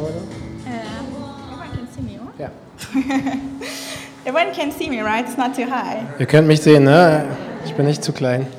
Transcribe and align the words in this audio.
oder? 0.00 0.22
Uh, 0.66 0.70
everyone 1.52 1.70
can 1.76 1.88
see 1.94 2.02
me? 2.02 2.18
Ja. 2.38 2.50
Everyone 4.24 4.52
can 4.54 4.72
see 4.72 4.88
me, 4.90 5.00
right? 5.00 5.24
It's 5.24 5.36
not 5.36 5.54
too 5.54 5.64
high. 5.66 6.04
Ihr 6.18 6.26
könnt 6.26 6.46
mich 6.48 6.60
sehen, 6.60 6.84
ne? 6.84 7.24
Ich 7.64 7.74
bin 7.74 7.86
nicht 7.86 8.02
zu 8.04 8.12
klein. 8.12 8.46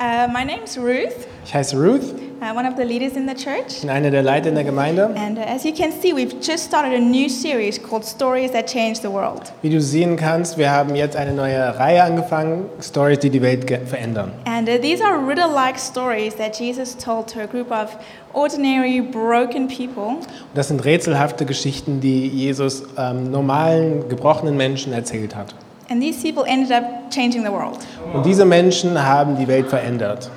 Uh, 0.00 0.28
my 0.32 0.44
name's 0.44 0.78
Ruth. 0.78 1.26
Ich 1.44 1.52
heiße 1.52 1.76
Ruth, 1.76 2.14
uh, 2.40 2.54
one 2.54 2.66
of 2.66 2.76
the 2.76 2.84
leaders 2.84 3.16
in 3.16 3.26
the 3.26 3.34
church. 3.34 3.76
ich 3.76 3.80
bin 3.80 3.90
eine 3.90 4.10
der 4.10 4.22
Leiter 4.22 4.48
in 4.48 4.54
der 4.54 4.64
Gemeinde. 4.64 5.10
And 5.16 5.38
uh, 5.38 5.42
as 5.42 5.64
you 5.64 5.72
can 5.72 5.92
see, 5.92 6.12
we've 6.12 6.34
just 6.40 6.64
started 6.64 6.92
a 6.92 7.00
new 7.00 7.28
series 7.28 7.80
called 7.80 8.04
Stories 8.04 8.52
That 8.52 8.66
Change 8.66 9.00
the 9.00 9.10
World. 9.10 9.52
Wie 9.62 9.70
du 9.70 9.80
sehen 9.80 10.16
kannst, 10.16 10.58
wir 10.58 10.70
haben 10.70 10.94
jetzt 10.94 11.16
eine 11.16 11.32
neue 11.32 11.78
Reihe 11.78 12.02
angefangen, 12.02 12.66
Stories, 12.80 13.18
die 13.18 13.30
die 13.30 13.42
Welt 13.42 13.68
verändern. 13.86 14.32
And 14.44 14.68
uh, 14.68 14.78
these 14.78 15.02
are 15.04 15.18
riddle 15.18 15.52
like 15.52 15.78
stories 15.78 16.34
that 16.36 16.58
Jesus 16.58 16.96
told 16.96 17.26
to 17.32 17.40
a 17.40 17.46
group 17.46 17.70
of 17.70 17.96
ordinary, 18.32 19.00
broken 19.00 19.68
people. 19.68 20.18
Und 20.18 20.26
das 20.54 20.68
sind 20.68 20.84
rätselhafte 20.84 21.44
Geschichten, 21.44 22.00
die 22.00 22.28
Jesus 22.28 22.84
ähm, 22.96 23.30
normalen, 23.30 24.08
gebrochenen 24.08 24.56
Menschen 24.56 24.92
erzählt 24.92 25.34
hat. 25.34 25.54
And 25.90 26.02
these 26.02 26.20
people 26.20 26.44
ended 26.46 26.70
up 26.70 27.10
changing 27.10 27.44
the 27.44 27.50
world. 27.50 27.78
Und 28.12 28.26
diese 28.26 28.44
Menschen 28.44 29.02
haben 29.02 29.36
die 29.36 29.48
Welt 29.48 29.68
verändert. 29.68 30.30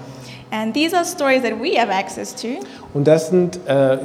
And 0.52 0.74
these 0.74 0.94
are 0.94 1.06
stories 1.06 1.44
that 1.44 1.60
we 1.60 1.78
have 1.78 1.90
access 1.90 2.36
to. 2.36 2.60
Und 2.94 3.08
das 3.08 3.30
sind 3.30 3.60
äh, 3.68 3.98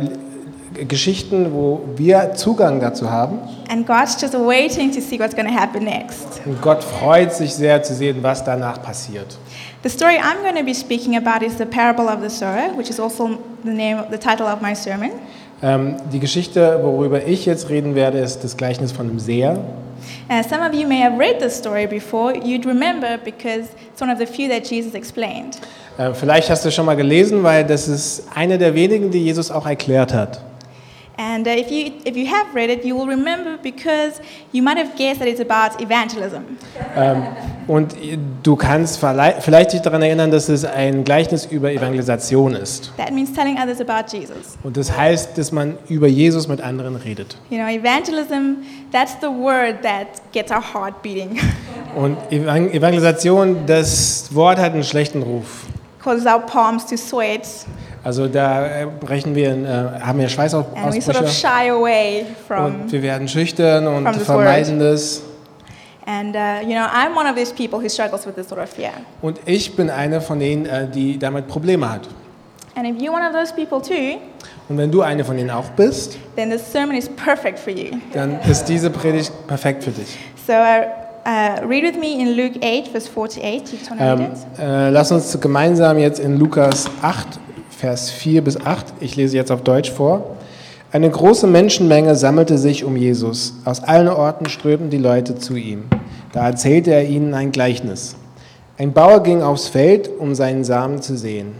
Geschichten, 0.85 1.53
wo 1.53 1.81
wir 1.97 2.35
Zugang 2.35 2.81
dazu 2.81 3.11
haben. 3.11 3.39
And 3.69 3.87
God's 3.87 4.21
just 4.21 4.35
waiting 4.35 4.93
to 4.93 5.01
see 5.01 5.19
what's 5.19 5.35
going 5.35 5.49
to 5.49 5.55
happen 5.55 5.85
next. 5.85 6.41
Und 6.45 6.61
Gott 6.63 6.85
freut 6.85 7.33
sich 7.33 7.55
sehr 7.55 7.83
zu 7.83 7.95
sehen, 7.95 8.23
was 8.23 8.45
danach 8.45 8.81
passiert. 8.83 9.39
The 9.83 9.89
story 9.89 10.19
I'm 10.19 10.43
going 10.43 10.57
to 10.57 10.65
be 10.65 10.75
speaking 10.75 11.17
about 11.17 11.45
is 11.45 11.57
the 11.59 11.66
parable 11.66 12.09
of 12.09 12.21
the 12.23 12.30
sower, 12.30 12.77
which 12.77 12.91
is 12.91 13.01
also 13.01 13.38
the 13.65 13.73
name, 13.73 14.05
the 14.10 14.19
title 14.19 14.47
of 14.47 14.60
my 14.60 14.75
sermon. 14.75 15.10
Ähm, 15.63 15.97
die 16.13 16.21
Geschichte, 16.21 16.81
worüber 16.83 17.27
ich 17.27 17.47
jetzt 17.47 17.71
reden 17.71 17.95
werde, 17.95 18.19
ist 18.19 18.45
das 18.45 18.57
Gleichnis 18.57 18.93
von 18.93 19.09
dem 19.09 19.19
Seher. 19.19 19.59
Uh, 20.29 20.43
some 20.43 20.60
of 20.60 20.75
you 20.75 20.87
may 20.87 21.01
have 21.01 21.19
read 21.19 21.38
this 21.41 21.57
story 21.57 21.87
before. 21.87 22.35
You'd 22.35 22.66
remember 22.66 23.16
because 23.16 23.71
it's 23.91 24.01
one 24.01 24.10
of 24.10 24.19
the 24.19 24.27
few 24.27 24.49
that 24.49 24.69
Jesus 24.69 24.95
explained. 24.95 25.59
Äh, 25.99 26.13
vielleicht 26.15 26.51
hast 26.51 26.65
du 26.65 26.71
schon 26.71 26.87
mal 26.87 26.97
gelesen, 26.97 27.43
weil 27.43 27.65
das 27.65 27.89
ist 27.89 28.25
eine 28.35 28.59
der 28.59 28.75
wenigen, 28.75 29.11
die 29.11 29.25
Jesus 29.25 29.51
auch 29.51 29.66
erklärt 29.66 30.13
hat. 30.13 30.41
And 31.19 31.47
uh, 31.47 31.51
if, 31.51 31.71
you, 31.71 31.93
if 32.05 32.15
you 32.15 32.27
have 32.27 32.55
read 32.55 32.69
it, 32.69 32.85
you 32.85 32.95
will 32.95 33.09
remember 33.09 33.57
because 33.63 34.21
you 34.53 34.63
might 34.63 34.77
have 34.77 34.91
guessed 34.99 35.19
that 35.21 35.27
it's 35.27 35.41
about 35.41 35.83
evangelism. 35.83 36.43
Ähm, 36.95 37.23
und 37.66 37.95
du 38.43 38.55
kannst 38.55 38.99
vielleicht 39.41 39.73
dich 39.73 39.80
daran 39.80 40.03
erinnern, 40.03 40.30
dass 40.30 40.51
es 40.51 40.66
ein 40.66 41.05
Gleichnis 41.05 41.47
über 41.47 41.73
Evangelisation 41.73 42.53
ist. 42.55 42.93
That 42.99 43.13
means 43.13 43.33
telling 43.33 43.57
others 43.57 43.81
about 43.81 44.15
Jesus. 44.15 44.59
Und 44.63 44.77
das 44.77 44.95
heißt, 44.95 45.38
dass 45.38 45.53
man 45.53 45.79
über 45.88 46.07
Jesus 46.07 46.49
mit 46.49 46.60
anderen 46.60 46.97
redet. 46.97 47.38
You 47.49 47.57
know, 47.57 47.66
evangelism, 47.69 48.59
that's 48.93 49.16
the 49.23 49.29
word 49.29 49.81
that 49.83 50.09
gets 50.33 50.53
our 50.53 50.63
heart 50.63 51.01
beating, 51.03 51.38
Und 51.97 52.19
Evan- 52.31 52.71
Evangelisation, 52.71 53.65
das 53.66 54.29
Wort 54.35 54.59
hat 54.59 54.75
einen 54.75 54.85
schlechten 54.85 55.23
Ruf. 55.23 55.65
Causes 56.07 56.26
our 56.26 56.40
palms 56.40 56.87
to 56.87 56.96
sweat, 56.96 57.46
Also 58.04 58.29
da 58.29 58.66
äh, 58.66 58.87
brechen 59.01 59.35
wir, 59.35 59.52
in, 59.52 59.65
äh, 59.65 59.68
haben 59.68 60.21
wir 60.21 60.29
and 60.29 60.38
we 60.38 60.48
sort 60.48 60.65
of 60.65 60.73
Schweißausbrüche 60.73 61.29
shy 61.29 61.71
away 61.71 62.26
from. 62.46 62.66
und 62.82 62.93
wir 62.93 63.02
werden 63.02 63.26
schüchtern 63.26 63.87
und 63.88 64.15
vermeiden 64.15 64.78
das. 64.78 65.22
And, 66.06 66.37
uh, 66.37 66.60
you 66.62 66.76
know, 66.76 66.87
I'm 66.87 67.16
one 67.16 67.28
of 67.28 67.34
these 67.34 67.53
people 67.53 67.81
who 67.81 67.88
struggles 67.88 68.25
with 68.25 68.37
this 68.37 68.48
sort 68.48 68.60
of 68.62 68.71
fear. 68.71 68.93
Und 69.22 69.41
ich 69.44 69.75
bin 69.75 69.91
eine 69.91 70.21
von 70.21 70.38
denen, 70.38 70.65
äh, 70.66 70.88
die 70.88 71.19
damit 71.19 71.48
Probleme 71.48 71.91
hat. 71.91 72.03
And 72.76 72.87
if 72.87 73.03
you're 73.03 73.12
one 73.12 73.26
of 73.26 73.32
those 73.32 73.53
people 73.53 73.82
too, 73.82 74.20
Und 74.69 74.78
wenn 74.78 74.93
du 74.93 75.03
eine 75.03 75.25
von 75.25 75.36
denen 75.36 75.50
auch 75.50 75.70
bist, 75.70 76.16
then 76.36 76.48
this 76.48 76.62
sermon 76.70 76.97
is 76.97 77.08
perfect 77.08 77.58
for 77.58 77.72
you. 77.72 77.97
dann 78.12 78.38
ist 78.48 78.66
diese 78.66 78.91
Predigt 78.91 79.32
perfekt 79.48 79.82
für 79.82 79.91
dich. 79.91 80.16
So 80.47 80.52
uh, 80.52 81.06
uh, 81.26 81.66
read 81.66 81.82
with 81.82 81.98
me 81.98 82.20
in 82.20 82.37
Luke 82.37 82.59
8, 82.62 82.88
verse 82.88 83.09
48. 83.09 83.72
You 83.72 83.78
just 83.78 83.91
want 83.91 84.00
to 84.00 84.06
Ähm, 84.06 84.31
äh, 84.59 84.91
lass 84.91 85.10
uns 85.10 85.38
gemeinsam 85.41 85.98
jetzt 85.98 86.20
in 86.20 86.38
Lukas 86.38 86.88
8, 87.03 87.41
Vers 87.70 88.10
4 88.10 88.42
bis 88.42 88.59
8, 88.59 88.94
ich 89.00 89.16
lese 89.16 89.37
jetzt 89.37 89.50
auf 89.50 89.62
Deutsch 89.62 89.91
vor. 89.91 90.37
Eine 90.92 91.10
große 91.10 91.47
Menschenmenge 91.47 92.14
sammelte 92.14 92.56
sich 92.56 92.84
um 92.84 92.97
Jesus. 92.97 93.54
Aus 93.64 93.82
allen 93.82 94.09
Orten 94.09 94.48
strömten 94.48 94.88
die 94.88 94.98
Leute 94.98 95.34
zu 95.34 95.56
ihm. 95.56 95.84
Da 96.32 96.47
erzählte 96.47 96.92
er 96.92 97.04
ihnen 97.04 97.34
ein 97.34 97.53
Gleichnis. 97.53 98.16
Ein 98.78 98.93
Bauer 98.93 99.22
ging 99.22 99.43
aufs 99.43 99.69
Feld, 99.69 100.08
um 100.19 100.34
seinen 100.34 100.64
Samen 100.64 101.03
zu 101.03 101.16
sehen. 101.16 101.54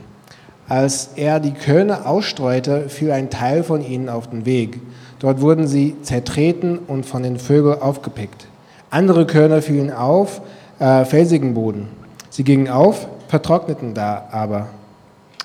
Als 0.69 1.10
er 1.16 1.41
die 1.41 1.53
Körner 1.53 2.06
ausstreute, 2.06 2.88
fiel 2.88 3.10
ein 3.10 3.31
Teil 3.31 3.62
von 3.62 3.84
ihnen 3.84 4.09
auf 4.09 4.31
den 4.31 4.47
Weg. 4.47 4.81
Dort 5.19 5.41
wurden 5.41 5.66
sie 5.66 5.97
zertreten 6.03 6.78
und 6.87 7.04
von 7.04 7.22
den 7.22 7.38
Vögeln 7.38 7.81
aufgepickt. 7.81 8.47
Andere 8.91 9.26
Körner 9.26 9.62
fielen 9.62 9.92
auf 9.92 10.41
äh, 10.78 11.04
felsigen 11.04 11.54
Boden. 11.54 11.88
Sie 12.30 12.44
gingen 12.44 12.69
auf, 12.69 13.08
vertrockneten 13.28 13.94
da 13.94 14.28
aber, 14.30 14.69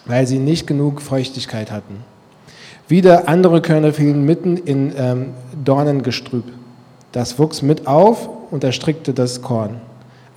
weil 0.05 0.27
sie 0.27 0.39
nicht 0.39 0.67
genug 0.67 1.01
Feuchtigkeit 1.01 1.71
hatten. 1.71 2.03
Wieder 2.87 3.29
andere 3.29 3.61
Körner 3.61 3.93
fielen 3.93 4.25
mitten 4.25 4.57
in 4.57 4.93
ähm, 4.97 5.29
Dornengestrüpp. 5.63 6.45
Das 7.11 7.39
wuchs 7.39 7.61
mit 7.61 7.87
auf 7.87 8.29
und 8.51 8.63
erstrickte 8.63 9.13
das 9.13 9.41
Korn. 9.41 9.77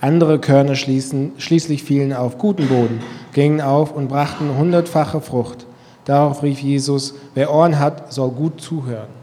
Andere 0.01 0.39
Körner 0.39 0.75
schließen, 0.75 1.33
schließlich 1.37 1.83
fielen 1.83 2.13
auf 2.13 2.37
guten 2.37 2.67
Boden, 2.67 3.01
gingen 3.33 3.61
auf 3.61 3.93
und 3.93 4.07
brachten 4.07 4.57
hundertfache 4.57 5.21
Frucht. 5.21 5.65
Darauf 6.05 6.43
rief 6.43 6.59
Jesus, 6.59 7.15
wer 7.33 7.53
Ohren 7.53 7.79
hat, 7.79 8.13
soll 8.13 8.29
gut 8.29 8.61
zuhören. 8.61 9.14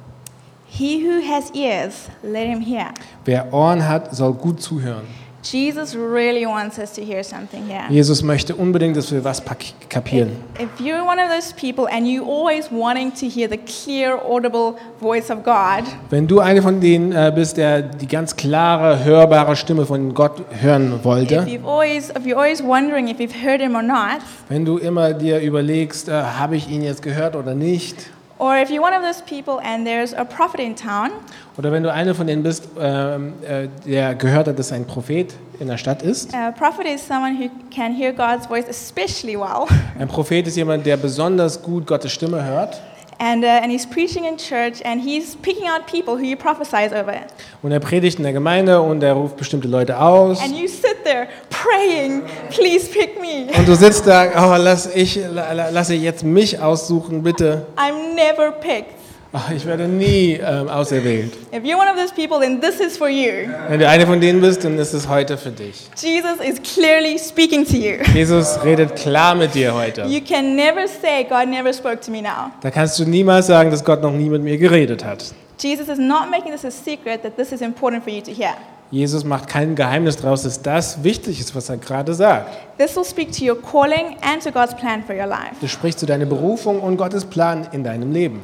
He 0.75 1.06
who 1.06 1.21
has 1.21 1.50
ears, 1.55 2.09
let 2.22 2.47
him 2.47 2.60
hear. 2.60 2.94
Wer 3.27 3.53
Ohren 3.53 3.87
hat, 3.87 4.16
soll 4.16 4.33
gut 4.33 4.62
zuhören. 4.62 5.06
Jesus 5.43 5.94
really 5.94 6.47
wants 6.47 6.78
us 6.78 6.93
to 6.94 7.05
hear 7.05 7.22
something 7.22 7.66
here. 7.66 7.83
Jesus 7.91 8.22
möchte 8.22 8.55
unbedingt, 8.55 8.97
dass 8.97 9.12
wir 9.12 9.22
was 9.22 9.43
kapieren. 9.91 10.31
If 10.59 10.81
you're 10.81 11.05
one 11.05 11.19
of 11.19 11.28
those 11.28 11.53
people 11.53 11.87
and 11.93 12.09
you 12.09 12.25
always 12.25 12.71
wanting 12.71 13.12
to 13.16 13.28
hear 13.28 13.50
the 13.50 13.59
clear, 13.59 14.19
audible 14.25 14.77
voice 14.99 15.31
of 15.31 15.44
God, 15.44 15.84
Wenn 16.09 16.27
du 16.27 16.41
eine 16.41 16.62
von 16.62 16.81
denen 16.81 17.12
äh, 17.12 17.31
bist, 17.34 17.59
der 17.59 17.82
die 17.82 18.06
ganz 18.06 18.34
klare, 18.34 19.05
hörbare 19.05 19.56
Stimme 19.56 19.84
von 19.84 20.15
Gott 20.15 20.43
hören 20.59 20.94
if 20.94 21.05
wollte, 21.05 21.44
you've 21.47 21.66
always, 21.66 22.09
if 22.09 22.25
you're 22.25 22.37
always 22.37 22.62
wondering 22.62 23.09
if 23.09 23.19
you've 23.19 23.44
heard 23.44 23.61
Him 23.61 23.77
or 23.77 23.82
not, 23.82 24.22
wenn 24.49 24.65
du 24.65 24.78
immer 24.78 25.12
dir 25.12 25.41
überlegst, 25.41 26.09
äh, 26.09 26.12
habe 26.12 26.56
ich 26.56 26.71
ihn 26.71 26.81
jetzt 26.82 27.03
gehört 27.03 27.37
oder 27.37 27.55
nicht, 27.55 28.09
or 28.43 28.57
if 28.57 28.71
you're 28.71 28.83
one 28.83 28.93
of 28.93 29.03
those 29.03 29.23
people 29.23 29.61
and 29.63 29.87
there's 29.87 30.13
a 30.13 30.25
prophet 30.25 30.59
in 30.59 30.75
town, 30.75 31.11
oder 31.57 31.71
wenn 31.71 31.85
du 31.85 31.93
eine 31.93 32.13
von 32.13 32.27
denen 32.27 32.43
bist, 32.43 32.69
ähm, 32.81 33.35
äh, 33.47 33.69
der 33.87 34.17
gehört 34.17 34.49
hat, 34.49 34.59
dass 34.59 34.73
ein 34.73 34.85
Prophet 34.85 35.33
in 35.61 35.69
der 35.69 35.79
Stadt 35.79 36.03
ist. 36.03 36.35
a 36.35 36.51
prophet 36.51 36.87
is 36.87 37.07
someone 37.07 37.37
who 37.39 37.49
can 37.71 37.95
hear 37.95 38.13
God's 38.13 38.47
voice 38.47 38.67
especially 38.69 39.37
well, 39.37 39.69
Ein 39.97 40.09
Prophet 40.09 40.49
ist 40.49 40.57
jemand, 40.57 40.85
der 40.85 40.97
besonders 40.97 41.63
gut 41.63 41.87
Gottes 41.87 42.11
Stimme 42.11 42.43
hört 42.45 42.81
and 43.25 43.44
uh, 43.44 43.47
and 43.62 43.71
he's 43.71 43.87
preaching 43.87 44.25
in 44.25 44.37
church 44.37 44.83
and 44.84 45.00
he's 45.00 45.37
picking 45.37 45.69
out 45.69 45.87
people 45.87 46.15
who 46.16 46.25
he 46.25 46.34
prophesies 46.34 46.93
over, 46.93 47.15
und 47.62 47.71
er 47.71 47.78
predigt 47.78 48.19
in 48.19 48.25
der 48.25 48.33
Gemeinde 48.33 48.81
und 48.81 49.00
er 49.03 49.12
ruft 49.15 49.37
bestimmte 49.37 49.69
Leute 49.69 50.00
aus. 50.00 50.41
and 50.43 50.56
you 50.56 50.66
sit 50.66 51.05
there 51.05 51.28
praying, 51.50 52.22
please 52.50 52.88
pick 52.91 53.21
me. 53.21 53.47
Und 53.56 53.69
du 53.69 53.75
sitzt 53.77 54.06
da, 54.06 54.25
oh, 54.37 54.56
lass 54.61 54.87
ich, 54.94 55.16
la- 55.16 55.53
la- 55.53 55.69
lasse 55.71 55.94
jetzt 55.94 56.25
mich 56.25 56.59
aussuchen, 56.61 57.22
bitte. 57.22 57.66
I'm 57.77 58.15
never 58.16 58.50
picked. 58.50 58.94
Ach, 59.34 59.50
ich 59.50 59.65
werde 59.65 59.88
nie 59.88 60.34
ähm, 60.34 60.69
auserwählt. 60.69 61.32
If 61.54 61.62
you're 61.62 61.78
one 61.78 61.88
of 61.88 61.97
those 61.97 62.12
people, 62.12 62.38
then 62.38 62.60
this 62.60 62.81
is 62.81 62.98
for 62.98 63.09
you. 63.09 63.48
Wenn 63.69 63.81
du 63.81 63.88
eine 63.88 64.06
von 64.06 64.20
denen 64.20 64.43
bist, 64.43 64.62
dann 64.62 64.78
ist 64.78 64.93
es 64.93 65.09
heute 65.09 65.38
für 65.38 65.50
dich. 65.50 65.88
Jesus 65.97 66.38
is 66.47 66.60
clearly 66.62 67.19
speaking 67.19 67.64
to 67.64 67.76
you. 67.76 67.96
Jesus 68.12 68.58
redet 68.62 68.94
klar 68.94 69.34
mit 69.34 69.55
dir 69.55 69.73
heute. 69.73 70.02
You 70.02 70.20
can 70.20 70.55
never 70.55 70.87
say, 70.87 71.25
God 71.25 71.49
never 71.49 71.73
spoke 71.73 72.00
to 72.02 72.11
me 72.11 72.20
now. 72.20 72.50
Da 72.61 72.70
kannst 72.70 72.99
du 72.99 73.06
niemals 73.06 73.46
sagen, 73.46 73.70
dass 73.70 73.82
Gott 73.82 74.02
noch 74.02 74.12
nie 74.12 74.29
mit 74.29 74.43
mir 74.43 74.58
geredet 74.58 75.02
hat. 75.02 75.32
Jesus 75.58 75.88
is 75.88 75.99
not 75.99 76.31
making 76.31 76.52
this 76.52 76.67
a 76.67 76.70
secret 76.70 77.23
that 77.23 77.35
this 77.37 77.52
is 77.52 77.62
important 77.62 78.05
for 78.05 78.12
you 78.12 78.20
to 78.20 78.31
hear. 78.31 78.52
Jesus 78.90 79.25
macht 79.25 79.49
kein 79.49 79.75
Geheimnis 79.75 80.19
daraus, 80.19 80.43
dass 80.43 80.61
das 80.61 81.02
wichtig 81.02 81.40
ist, 81.40 81.56
was 81.56 81.70
er 81.70 81.78
gerade 81.78 82.12
sagt. 82.12 82.50
This 82.76 82.94
will 82.94 83.05
speak 83.05 83.32
to 83.32 83.43
your 83.43 83.56
calling 83.56 84.19
and 84.20 84.43
to 84.43 84.50
God's 84.50 84.75
plan 84.75 85.02
for 85.02 85.17
your 85.17 85.26
life. 85.26 85.55
Das 85.62 85.70
spricht 85.70 85.99
zu 85.99 86.05
deiner 86.05 86.26
Berufung 86.26 86.81
und 86.81 86.99
Gottes 86.99 87.25
Plan 87.25 87.67
in 87.73 87.82
deinem 87.82 88.12
Leben. 88.12 88.43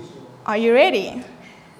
Are 0.48 0.56
you 0.56 0.72
ready? 0.72 1.22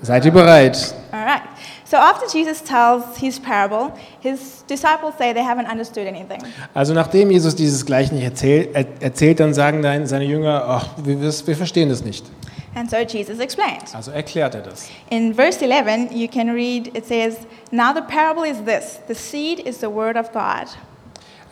Seid 0.03 0.27
ihr 0.27 0.31
bereit? 0.31 0.95
All 1.11 1.25
right. 1.25 1.41
So 1.87 1.97
after 1.97 2.27
Jesus 2.31 2.63
tells 2.63 3.17
his 3.17 3.41
parable, 3.41 3.95
his 4.21 4.63
disciples 4.69 5.15
say 5.17 5.33
they 5.33 5.43
haven't 5.43 5.71
understood 5.71 6.07
anything. 6.07 6.43
Also 6.75 6.93
nachdem 6.93 7.31
Jesus 7.31 7.57
dieses 7.57 7.87
Gleichnis 7.87 8.23
erzählt, 8.23 8.69
er, 8.75 8.85
erzählt 9.01 9.41
dann 9.41 9.55
sagen 9.55 9.83
seine 10.07 10.25
Jünger, 10.27 10.65
ach, 10.69 10.89
wir, 11.03 11.19
wir 11.19 11.57
verstehen 11.57 11.89
das 11.89 12.05
nicht. 12.05 12.27
And 12.75 12.91
so 12.91 12.99
Jesus 12.99 13.39
explains. 13.39 13.95
Also 13.95 14.11
erklärt 14.11 14.55
er 14.55 14.61
das. 14.61 14.91
In 15.09 15.35
verse 15.35 15.65
11, 15.65 16.13
you 16.13 16.29
can 16.29 16.51
read, 16.51 16.95
it 16.95 17.07
says, 17.07 17.39
Now 17.71 17.95
the 17.95 18.03
parable 18.03 18.45
is 18.45 18.59
this 18.67 19.01
the 19.09 19.15
seed 19.15 19.61
is 19.61 19.81
the 19.81 19.89
word 19.89 20.19
of 20.19 20.31
God. 20.33 20.69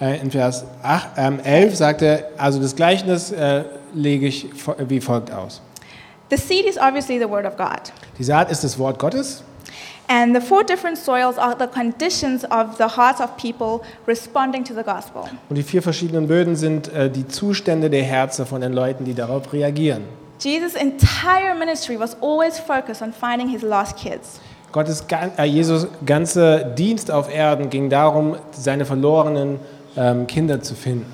Äh, 0.03 0.21
In 0.21 0.31
Vers 0.31 0.67
8, 0.83 1.09
ähm, 1.17 1.41
11 1.43 1.77
sagt 1.77 2.03
er, 2.03 2.29
also 2.37 2.61
das 2.61 2.77
Gleichnis 2.77 3.33
äh, 3.33 3.65
lege 3.95 4.27
ich 4.27 4.49
wie 4.87 5.01
folgt 5.01 5.33
aus. 5.33 5.63
The 6.29 6.37
seed 6.37 6.67
is 6.67 6.77
obviously 6.77 7.19
the 7.19 7.29
word 7.29 7.47
of 7.47 7.57
God. 7.57 7.93
Die 8.19 8.25
Saat 8.25 8.51
ist 8.51 8.65
das 8.65 8.79
Wort 8.79 8.99
Gottes. 8.99 9.45
And 10.09 10.35
the 10.35 10.41
four 10.41 10.63
different 10.65 10.99
soils 10.99 11.37
are 11.37 11.57
the 11.59 11.67
conditions 11.67 12.45
of 12.45 12.79
the 12.79 12.97
hearts 12.97 13.21
of 13.21 13.37
people 13.37 13.85
responding 14.07 14.65
to 14.65 14.75
the 14.75 14.83
gospel. 14.83 15.25
Und 15.49 15.57
die 15.57 15.63
vier 15.63 15.83
verschiedenen 15.83 16.29
Böden 16.29 16.57
sind 16.57 16.93
äh, 16.93 17.11
die 17.11 17.27
Zustände 17.27 17.91
der 17.91 18.05
Herzen 18.05 18.47
von 18.47 18.61
den 18.61 18.73
Leuten, 18.73 19.05
die 19.05 19.15
darauf 19.15 19.53
reagieren. 19.53 20.05
Jesus' 20.41 20.75
entire 20.75 21.55
ministry 21.59 21.99
was 21.99 22.17
always 22.21 22.59
focused 22.59 23.03
on 23.03 23.13
finding 23.13 23.49
his 23.49 23.63
lost 23.63 23.97
kids. 23.97 24.41
Gottes, 24.73 25.05
äh, 25.39 25.45
Jesus 25.45 25.87
ganzer 26.05 26.59
Dienst 26.59 27.11
auf 27.11 27.33
Erden 27.33 27.71
ging 27.71 27.89
darum, 27.89 28.37
seine 28.53 28.85
verlorenen 28.85 29.59
ähm, 29.97 30.27
Kinder 30.27 30.61
zu 30.61 30.75
finden. 30.75 31.07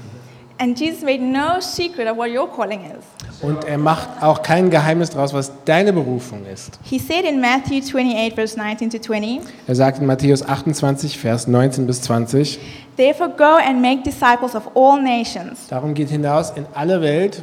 And 0.58 0.78
Jesus 0.78 1.02
made 1.02 1.20
no 1.20 1.60
secret 1.60 2.08
of 2.08 2.16
what 2.16 2.30
your 2.30 2.48
calling 2.48 2.84
is. 2.84 3.04
Und 3.42 3.64
er 3.64 3.76
macht 3.76 4.08
auch 4.20 4.42
kein 4.42 4.70
Geheimnis 4.70 5.10
daraus, 5.10 5.34
was 5.34 5.50
deine 5.64 5.92
Berufung 5.92 6.46
ist. 6.46 6.78
He 6.84 6.98
said 6.98 7.24
in 7.24 7.40
Matthew 7.40 7.80
28, 7.80 8.34
verse 8.34 8.56
19 8.56 8.90
to 8.90 8.98
20, 8.98 9.40
Er 9.66 9.74
sagt 9.74 9.98
in 9.98 10.06
Matthäus 10.06 10.48
28, 10.48 11.18
Vers 11.18 11.48
19 11.48 11.86
bis 11.86 12.02
20, 12.02 12.60
Therefore 12.96 13.30
go 13.30 13.56
and 13.68 13.82
make 13.82 14.02
disciples 14.04 14.54
of 14.54 14.70
all 14.76 15.02
nations, 15.02 15.66
darum 15.68 15.92
geht 15.94 16.10
hinaus 16.10 16.52
in 16.54 16.66
alle 16.72 17.00
Welt 17.00 17.42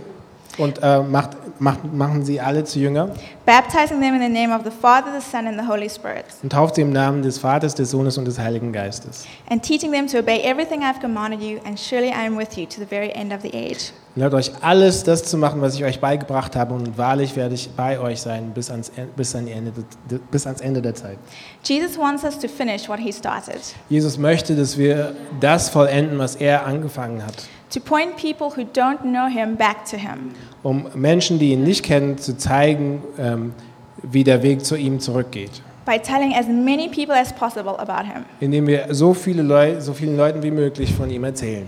und 0.57 0.79
äh, 0.81 1.01
macht, 1.01 1.31
macht, 1.59 1.79
machen 1.93 2.23
sie 2.25 2.39
alle 2.41 2.63
zu 2.63 2.79
Jünger 2.79 3.09
baptizing 3.45 3.99
them 4.01 4.13
in 4.15 4.21
the 4.21 4.29
name 4.29 4.53
of 4.55 4.63
the 4.63 4.71
Father, 4.71 5.07
the 5.19 5.25
Son, 5.25 5.47
and 5.47 5.59
the 5.59 5.67
Holy 5.67 5.89
Spirit, 5.89 6.25
und 6.43 6.51
tauft 6.51 6.75
sie 6.75 6.81
im 6.81 6.91
Namen 6.91 7.21
des 7.23 7.37
Vaters, 7.39 7.73
des 7.75 7.89
Sohnes 7.91 8.17
und 8.17 8.25
des 8.25 8.37
Heiligen 8.39 8.71
Geistes. 8.71 9.25
and 9.49 9.61
teaching 9.63 9.91
them 9.91 10.07
to 10.07 10.19
obey 10.19 10.41
everything 10.43 10.81
I've 10.83 10.99
commanded 11.01 11.41
you, 11.41 11.59
and 11.65 11.79
surely 11.79 12.09
I 12.09 12.25
am 12.27 12.37
with 12.37 12.55
you 12.57 12.65
to 12.65 12.79
the 12.79 12.85
very 12.85 13.11
end 13.13 13.33
of 13.33 13.41
the 13.41 13.51
age. 13.53 13.91
Lehrt 14.15 14.33
euch 14.33 14.51
alles 14.61 15.03
das 15.03 15.23
zu 15.23 15.37
machen, 15.37 15.61
was 15.61 15.75
ich 15.75 15.83
euch 15.85 15.99
beigebracht 16.01 16.55
habe 16.55 16.73
und 16.73 16.97
wahrlich 16.97 17.35
werde 17.35 17.55
ich 17.55 17.69
bei 17.71 17.99
euch 17.99 18.19
sein 18.21 18.51
bis 18.53 18.69
ans, 18.71 18.89
En- 18.97 19.07
bis 19.15 19.35
an 19.35 19.47
Ende, 19.47 19.71
de- 20.09 20.19
bis 20.31 20.45
ans 20.47 20.61
Ende 20.61 20.81
der 20.81 20.95
Zeit. 20.95 21.17
Jesus 21.63 21.97
wants 21.97 22.23
us 22.23 22.37
to 22.37 22.47
finish 22.47 22.89
what 22.89 22.99
he 22.99 23.11
started, 23.13 23.59
Jesus 23.89 24.17
möchte, 24.17 24.55
dass 24.55 24.77
wir 24.77 25.13
das 25.39 25.69
vollenden, 25.69 26.17
was 26.17 26.35
er 26.35 26.65
angefangen 26.65 27.25
hat. 27.25 27.35
To 27.71 27.79
point 27.79 28.15
people 28.17 28.47
who 28.55 28.63
don't 28.63 29.01
know 29.01 29.27
him 29.27 29.55
back 29.55 29.85
to 29.85 29.97
him. 29.97 30.31
um 30.63 30.87
Menschen, 30.95 31.39
die 31.39 31.51
ihn 31.51 31.63
nicht 31.63 31.83
kennen, 31.83 32.17
zu 32.17 32.37
zeigen, 32.37 33.01
ähm, 33.17 33.53
wie 34.01 34.23
der 34.23 34.43
Weg 34.43 34.65
zu 34.65 34.75
ihm 34.75 34.99
zurückgeht. 34.99 35.61
By 35.85 35.97
telling 35.97 36.33
as 36.35 36.47
many 36.47 36.87
people 36.87 37.15
as 37.15 37.33
possible 37.33 37.79
about 37.79 38.05
him. 38.05 38.25
Indem 38.39 38.67
wir 38.67 38.87
so, 38.91 39.13
viele 39.13 39.41
Leu 39.41 39.79
so 39.79 39.93
vielen 39.93 40.17
Leuten 40.17 40.43
wie 40.43 40.51
möglich 40.51 40.93
von 40.93 41.09
ihm 41.09 41.23
erzählen. 41.23 41.67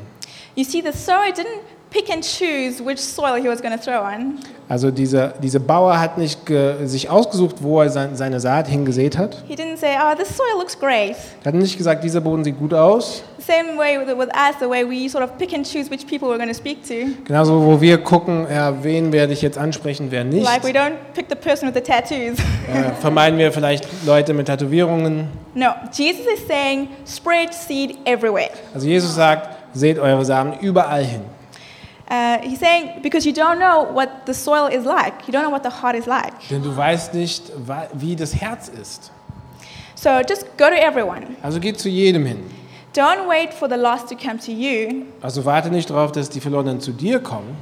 You 0.56 0.64
see, 0.64 0.82
the 0.82 0.92
sower 0.92 1.32
didn't 1.34 1.62
pick 1.92 2.10
and 2.10 2.24
choose 2.24 2.82
which 2.82 3.00
soil 3.00 3.36
he 3.36 3.48
was 3.48 3.62
going 3.62 3.78
to 3.78 3.84
throw 3.84 4.02
on. 4.02 4.40
Also 4.70 4.90
dieser, 4.90 5.34
dieser 5.42 5.60
Bauer 5.60 6.00
hat 6.00 6.18
nicht 6.18 6.40
sich 6.86 7.10
ausgesucht, 7.10 7.58
wo 7.60 7.82
er 7.82 7.90
sein, 7.90 8.16
seine 8.16 8.40
Saat 8.40 8.70
hingesät 8.70 9.18
hat. 9.18 9.44
He 9.46 9.54
didn't 9.54 9.78
say, 9.78 9.98
oh, 10.00 10.16
this 10.16 10.30
soil 10.36 10.58
looks 10.58 10.80
great. 10.80 11.18
Er 11.44 11.48
hat 11.48 11.56
nicht 11.56 11.78
gesagt, 11.78 12.04
dieser 12.06 12.22
Boden 12.22 12.46
sieht 12.46 12.58
gut 12.58 12.74
aus. 12.74 13.22
Same 13.40 13.78
way 13.78 14.00
with, 14.00 14.18
with 14.18 14.30
us, 14.30 14.56
the 14.62 14.70
way 14.70 14.86
we 14.88 15.10
sort 15.10 15.26
of 15.26 15.38
pick 15.38 15.54
and 15.54 15.66
choose 15.70 15.92
which 15.92 16.08
people 16.08 16.30
we're 16.30 16.38
going 16.38 16.48
to 16.48 16.56
speak 16.56 16.84
to. 16.88 17.12
Genauso, 17.26 17.62
wo 17.66 17.82
wir 17.82 17.98
gucken, 17.98 18.48
ja, 18.50 18.82
wen 18.82 19.12
werde 19.12 19.34
ich 19.34 19.42
jetzt 19.42 19.58
ansprechen, 19.58 20.08
wer 20.10 20.24
nicht. 20.24 20.46
Like 20.46 20.64
we 20.64 20.70
don't 20.70 20.96
pick 21.14 21.28
the 21.28 21.36
person 21.36 21.68
with 21.68 21.76
the 21.76 21.82
tattoos. 21.82 22.40
Äh, 22.72 22.92
vermeiden 23.02 23.38
wir 23.38 23.52
vielleicht 23.52 23.86
Leute 24.06 24.34
mit 24.34 24.46
Tätowierungen. 24.46 25.28
no, 25.54 25.68
Jesus 25.92 26.26
is 26.34 26.48
saying, 26.48 26.88
spread 27.06 27.54
seed 27.54 27.98
everywhere. 28.06 28.52
Also 28.74 28.88
Jesus 28.88 29.14
sagt, 29.16 29.50
seht 29.74 30.00
eure 30.00 30.24
Samen 30.24 30.54
überall 30.62 31.04
hin. 31.04 31.22
Uh, 32.12 32.40
he's 32.42 32.60
saying, 32.60 33.02
because 33.02 33.26
you 33.26 33.32
don't 33.32 33.58
know 33.58 33.84
what 33.84 34.26
the 34.26 34.34
soil 34.34 34.68
is 34.68 34.84
like, 34.84 35.26
you 35.28 35.32
don't 35.32 35.44
know 35.44 35.50
what 35.50 35.64
the 35.64 35.70
heart 35.70 35.96
is 35.96 36.08
like. 36.08 36.34
Denn 36.50 36.62
du 36.62 36.76
weißt 36.76 37.14
nicht, 37.14 37.44
wie 37.94 38.18
das 38.18 38.36
Herz 38.36 38.68
ist. 38.68 39.12
So 39.96 40.10
just 40.28 40.46
go 40.58 40.66
to 40.66 40.76
everyone. 40.76 41.38
Also 41.42 41.62
geh 41.62 41.72
zu 41.74 41.88
jedem 41.88 42.26
hin. 42.26 42.44
Don't 42.94 43.30
wait 43.30 43.54
for 43.54 43.70
the 43.70 43.78
lost 43.78 44.10
to 44.10 44.16
come 44.18 44.38
to 44.40 44.52
you, 44.52 45.06
Also 45.22 45.46
warte 45.46 45.70
nicht 45.70 45.90
darauf, 45.90 46.12
dass 46.12 46.30
die 46.30 46.42
Verlorenen 46.42 46.82
zu 46.82 46.92
dir 46.92 47.22
kommen. 47.22 47.56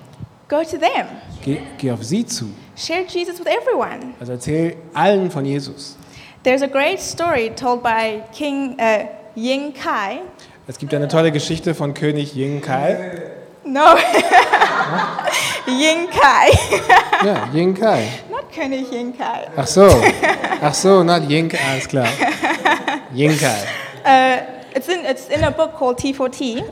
go 0.47 0.63
to 0.63 0.77
them. 0.79 1.05
Geh, 1.43 1.59
geh 1.77 1.91
auf 1.91 2.03
sie 2.03 2.25
zu. 2.25 2.45
Share 2.75 3.03
Jesus 3.07 3.37
with 3.39 3.45
everyone. 3.45 4.15
Also 4.19 4.31
erzähl 4.31 4.77
allen 4.95 5.29
von 5.29 5.45
Jesus. 5.45 5.95
There's 6.41 6.63
a 6.63 6.67
great 6.67 6.99
story 6.99 7.51
told 7.55 7.83
by 7.83 8.23
King 8.33 8.77
uh, 8.79 9.05
Ying 9.35 9.73
Kai. 9.73 10.21
Es 10.65 10.79
gibt 10.79 10.91
eine 10.95 11.07
tolle 11.07 11.31
Geschichte 11.31 11.75
von 11.75 11.93
König 11.93 12.33
Ying 12.35 12.61
Kai. 12.61 13.29
No, 13.71 13.95
Ying 15.67 16.07
Kai, 16.09 16.49
Ja, 17.23 17.47
Ying 17.53 17.75
Kai. 17.75 18.07
not 18.31 18.51
König 18.51 18.91
Ying 18.91 19.15
Kai. 19.15 19.47
Ach 19.55 19.67
so. 19.67 19.87
Ach 20.61 20.73
so, 20.73 21.03
not 21.03 21.29
Ying 21.29 21.49
Kai, 21.49 21.59
alles 21.71 21.87
klar. 21.87 22.07
Ying 23.13 23.37
Kai. 23.37 23.57
Uh, 24.05 24.37
it's 24.73 24.87
in 24.87 25.05
it's 25.05 25.27
in 25.27 25.43
a 25.43 25.51
book 25.51 25.73
called 25.75 25.99
T4T, 25.99 26.63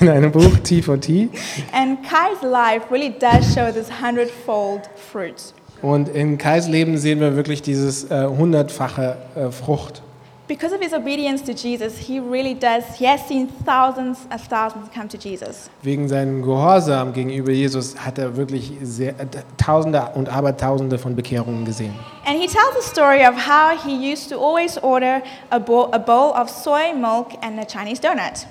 In 0.00 0.08
einem 0.08 0.32
Buch 0.32 0.58
T 0.64 0.80
for 0.80 0.96
T. 0.98 1.28
and 1.72 1.98
Kai's 2.02 2.42
life 2.42 2.90
really 2.90 3.10
does 3.10 3.52
show 3.54 3.70
this 3.70 3.88
hundredfold 4.00 4.88
fruit. 4.96 5.52
Und 5.82 6.08
in 6.08 6.38
Kais 6.38 6.66
Leben 6.66 6.96
sehen 6.96 7.20
wir 7.20 7.36
wirklich 7.36 7.60
dieses 7.60 8.10
äh, 8.10 8.26
hundertfache 8.26 9.18
äh, 9.36 9.50
Frucht. 9.52 10.02
Because 10.48 10.72
of 10.72 10.80
his 10.80 10.92
obedience 10.92 11.42
to 11.42 11.52
Jesus, 11.54 11.98
he 11.98 12.20
really 12.20 12.54
does. 12.54 12.84
He 12.96 13.04
has 13.04 13.26
seen 13.26 13.48
thousands 13.64 14.18
of 14.30 14.40
thousands 14.46 14.88
come 14.94 15.08
to 15.08 15.18
Jesus. 15.18 15.68
Wegen 15.82 16.06
seinem 16.08 16.40
Gehorsam 16.42 17.12
gegenüber 17.12 17.50
Jesus 17.50 17.96
hat 17.98 18.18
er 18.18 18.36
wirklich 18.36 18.72
sehr, 18.80 19.18
äh, 19.18 19.26
Tausende 19.56 20.10
und 20.14 20.28
Abertausende 20.28 20.98
von 20.98 21.16
Bekehrungen 21.16 21.64
gesehen. 21.64 21.94
And 22.24 22.38
he 22.38 22.46
tells 22.46 22.76
the 22.80 22.88
story 22.88 23.26
of 23.26 23.34
how 23.34 23.76
he 23.84 23.90
used 24.12 24.28
to 24.30 24.36
always 24.38 24.78
order 24.84 25.20
a 25.50 25.58
bowl, 25.58 25.88
a 25.92 25.98
bowl 25.98 26.32
of 26.40 26.48
soy 26.48 26.94
milk 26.94 27.32
and 27.42 27.58
a 27.58 27.64
Chinese 27.64 28.00
donut. 28.00 28.46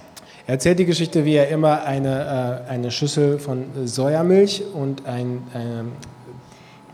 Er 0.48 0.56
erzählt 0.56 0.78
die 0.80 0.86
Geschichte, 0.86 1.24
wie 1.24 1.36
er 1.36 1.48
immer 1.48 1.84
eine, 1.86 2.64
äh, 2.68 2.72
eine 2.72 2.92
Schüssel 2.92 3.40
von 3.40 3.64
äh, 3.84 3.88
Sojamilch 3.88 4.64
und 4.74 5.06
ein 5.06 5.44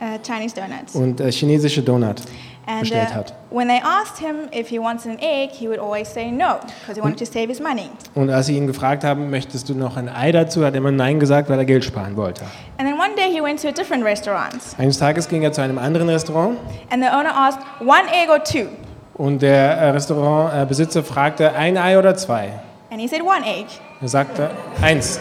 Uh, 0.04 0.18
Chinese 0.24 0.56
donuts. 0.56 0.96
und 0.96 1.20
äh, 1.20 1.32
chinesische 1.32 1.84
Donut 1.84 2.24
And 2.68 2.92
uh, 2.92 3.24
when 3.50 3.68
they 3.68 3.80
asked 3.80 4.20
him 4.20 4.48
if 4.52 4.70
he 4.70 4.80
wanted 4.80 5.12
an 5.12 5.20
egg, 5.20 5.52
he 5.52 5.68
would 5.68 5.80
always 5.80 6.08
say 6.08 6.30
no, 6.30 6.60
because 6.62 6.96
he 6.96 7.02
wanted 7.02 7.18
to 7.18 7.26
save 7.26 7.50
his 7.50 7.60
money. 7.60 7.90
Und 8.14 8.30
als 8.30 8.46
sie 8.46 8.58
ihn 8.58 8.68
gefragt 8.68 9.04
haben, 9.04 9.30
möchtest 9.30 9.68
du 9.70 9.74
noch 9.74 9.98
ein 9.98 10.08
Ei 10.08 10.32
dazu, 10.32 10.64
hat 10.64 10.74
er 10.74 10.78
immer 10.78 10.92
Nein 10.92 11.20
gesagt, 11.20 11.50
weil 11.50 11.58
er 11.58 11.66
Geld 11.66 11.84
sparen 11.84 12.16
wollte. 12.16 12.44
And 12.78 12.88
then 12.88 13.00
one 13.00 13.16
day 13.16 13.32
he 13.32 13.42
went 13.42 13.62
to 13.62 13.68
a 13.68 13.72
different 13.72 14.04
restaurant, 14.04 14.62
Eines 14.78 15.00
Tages 15.00 15.28
ging 15.28 15.42
er 15.44 15.52
zu 15.52 15.62
einem 15.62 15.78
anderen 15.78 16.08
Restaurant 16.10 16.58
and 16.90 17.04
the 17.04 17.10
owner 17.10 17.32
asked, 17.36 17.60
one 17.80 18.08
egg 18.12 18.30
or 18.30 18.44
two? 18.44 18.68
und 19.16 19.42
der 19.42 19.78
äh, 19.78 19.90
Restaurantbesitzer 19.90 21.04
fragte, 21.04 21.54
ein 21.54 21.78
Ei 21.78 21.98
oder 21.98 22.16
zwei? 22.16 22.60
And 22.92 23.00
he 23.00 23.08
said, 23.08 23.22
one 23.22 23.46
egg. 23.46 23.68
Er 24.02 24.08
sagte, 24.08 24.50
eins. 24.82 25.20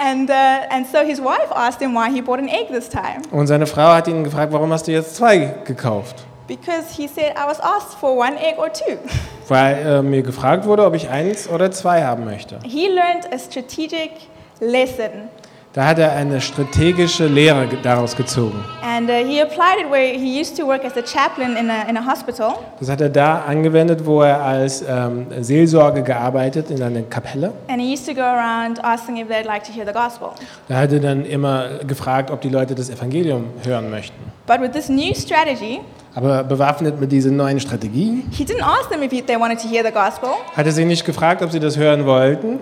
And, 0.00 0.30
uh, 0.30 0.34
and 0.70 0.86
so 0.86 1.04
his 1.04 1.20
wife 1.20 1.50
asked 1.54 1.82
him 1.82 1.92
why 1.92 2.08
he 2.10 2.20
bought 2.20 2.38
an 2.38 2.48
egg 2.48 2.68
this 2.68 2.88
time. 2.88 3.22
Und 3.32 3.48
seine 3.48 3.66
Frau 3.66 3.94
hat 3.94 4.06
ihn 4.06 4.22
gefragt, 4.22 4.52
warum 4.52 4.72
hast 4.72 4.86
du 4.86 4.92
jetzt 4.92 5.16
zwei 5.16 5.54
gekauft? 5.64 6.24
Because 6.46 6.94
he 6.96 7.08
said, 7.08 7.32
I 7.36 7.46
was 7.46 7.60
asked 7.60 7.98
for 7.98 8.16
one 8.16 8.38
egg 8.38 8.58
or 8.58 8.72
two. 8.72 8.96
Weil 9.48 9.76
äh, 9.86 10.02
mir 10.02 10.22
gefragt 10.22 10.64
wurde, 10.66 10.84
ob 10.84 10.94
ich 10.94 11.08
eins 11.08 11.48
oder 11.48 11.70
zwei 11.70 12.04
haben 12.04 12.24
möchte. 12.24 12.58
He 12.64 12.88
learned 12.88 13.32
a 13.32 13.38
strategic 13.38 14.12
lesson, 14.60 15.28
Da 15.74 15.84
hat 15.86 15.98
er 15.98 16.12
eine 16.12 16.40
strategische 16.40 17.26
Lehre 17.26 17.68
daraus 17.82 18.16
gezogen. 18.16 18.64
and 18.82 19.08
uh, 19.10 19.12
he 19.12 19.40
applied 19.40 19.78
it 19.78 19.90
where 19.90 20.12
he 20.18 20.40
used 20.40 20.56
to 20.56 20.66
work 20.66 20.82
as 20.84 20.96
a 20.96 21.02
chaplain 21.02 21.56
in 21.56 21.70
a, 21.70 21.82
in 21.88 21.96
a 21.96 22.04
hospital. 22.04 22.54
Das 22.80 22.88
hat 22.88 23.00
er 23.00 23.10
da 23.10 23.42
angewendet, 23.46 24.04
wo 24.04 24.22
er 24.22 24.40
als 24.42 24.82
ähm, 24.82 25.26
Seelsorge 25.40 26.02
gearbeitet 26.02 26.70
in 26.70 26.82
einer 26.82 27.02
Kapelle. 27.02 27.52
And 27.68 27.80
he 27.80 27.92
used 27.92 28.06
to 28.06 28.14
go 28.14 28.22
around 28.22 28.82
asking 28.82 29.18
if 29.18 29.28
they'd 29.28 29.44
like 29.46 29.62
to 29.64 29.72
hear 29.72 29.86
the 29.86 29.92
gospel. 29.92 30.30
Da 30.68 30.76
hat 30.78 30.92
er 30.92 31.00
dann 31.00 31.24
immer 31.26 31.66
gefragt, 31.86 32.30
ob 32.30 32.40
die 32.40 32.48
Leute 32.48 32.74
das 32.74 32.88
Evangelium 32.90 33.44
hören 33.64 33.90
möchten. 33.90 34.16
But 34.46 34.60
with 34.60 34.72
this 34.72 34.88
new 34.88 35.14
strategy, 35.14 35.80
Aber 36.14 36.42
bewaffnet 36.42 36.98
mit 36.98 37.12
dieser 37.12 37.30
neuen 37.30 37.60
Strategie 37.60 38.24
he 38.32 38.42
didn't 38.44 38.62
ask 38.64 38.90
them 38.90 39.02
if 39.02 39.12
he- 39.12 39.22
they 39.22 39.38
wanted 39.38 39.60
to 39.60 39.68
hear 39.68 39.84
the 39.84 39.92
gospel. 39.92 40.30
hat 40.56 40.64
er 40.66 40.72
sie 40.72 40.86
nicht 40.86 41.04
gefragt, 41.04 41.42
ob 41.42 41.52
sie 41.52 41.60
das 41.60 41.76
hören 41.76 42.06
wollten. 42.06 42.58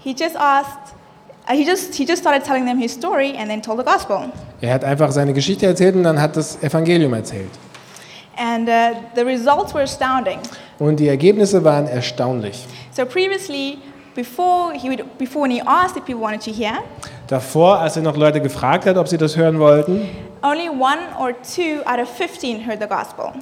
He 0.00 0.10
just 0.10 0.36
asked, 0.36 0.94
he 1.50 1.64
just, 1.64 1.94
he 1.94 2.04
just 2.04 2.22
started 2.22 2.44
telling 2.44 2.64
them 2.66 2.78
his 2.78 2.92
story 2.92 3.34
and 3.36 3.48
then 3.50 3.60
told 3.62 3.78
the 3.78 3.84
gospel. 3.84 4.30
Er 4.60 4.74
hat 4.74 4.84
einfach 4.84 5.10
seine 5.12 5.32
Geschichte 5.32 5.66
erzählt 5.66 5.94
und 5.96 6.04
dann 6.04 6.20
hat 6.20 6.36
das 6.36 6.62
Evangelium 6.62 7.14
erzählt. 7.14 7.50
And 8.36 8.68
uh, 8.68 8.94
the 9.14 9.22
results 9.22 9.74
were 9.74 9.82
astounding. 9.82 10.38
Und 10.78 11.00
die 11.00 11.08
Ergebnisse 11.08 11.64
waren 11.64 11.88
erstaunlich. 11.88 12.66
So 12.92 13.04
previously, 13.04 13.78
before, 14.14 14.72
he 14.74 14.88
would, 14.88 15.18
before 15.18 15.42
when 15.42 15.50
he 15.50 15.60
asked 15.66 15.96
if 15.96 16.04
people 16.04 16.22
wanted 16.22 16.40
to 16.42 16.52
hear, 16.52 16.82
Davor, 17.26 17.78
als 17.78 17.96
er 17.96 18.02
noch 18.02 18.16
Leute 18.16 18.40
gefragt 18.40 18.86
hat, 18.86 18.96
ob 18.96 19.06
sie 19.08 19.18
das 19.18 19.36
hören 19.36 19.58
wollten, 19.58 20.08
only 20.42 20.68
one 20.68 20.98
or 21.18 21.32
two 21.42 21.82
out 21.84 22.00
of 22.00 22.08
15 22.08 22.64
heard 22.66 22.80
the 22.80 22.86
gospel. 22.88 23.32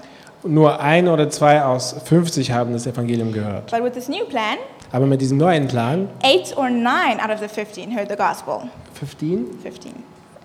nur 0.45 0.81
ein 0.81 1.09
oder 1.09 1.29
zwei 1.29 1.63
aus 1.63 1.95
50 2.05 2.53
haben 2.53 2.73
das 2.73 2.87
Evangelium 2.87 3.33
gehört. 3.33 3.71
But 3.71 3.83
with 3.83 3.93
this 3.93 4.09
new 4.09 4.25
plan, 4.27 4.57
Aber 4.93 5.07
mit 5.07 5.21
diesem 5.21 5.39
neuen 5.39 5.69
Plan, 5.69 6.09
eight 6.23 6.57
or 6.57 6.71
nine 6.71 7.21
out 7.23 7.31
of 7.31 7.41
the 7.41 7.49
15 7.49 7.91
heard 7.97 8.09
the 8.09 8.17
gospel. 8.17 8.69
15, 8.95 9.59
15. 9.63 9.93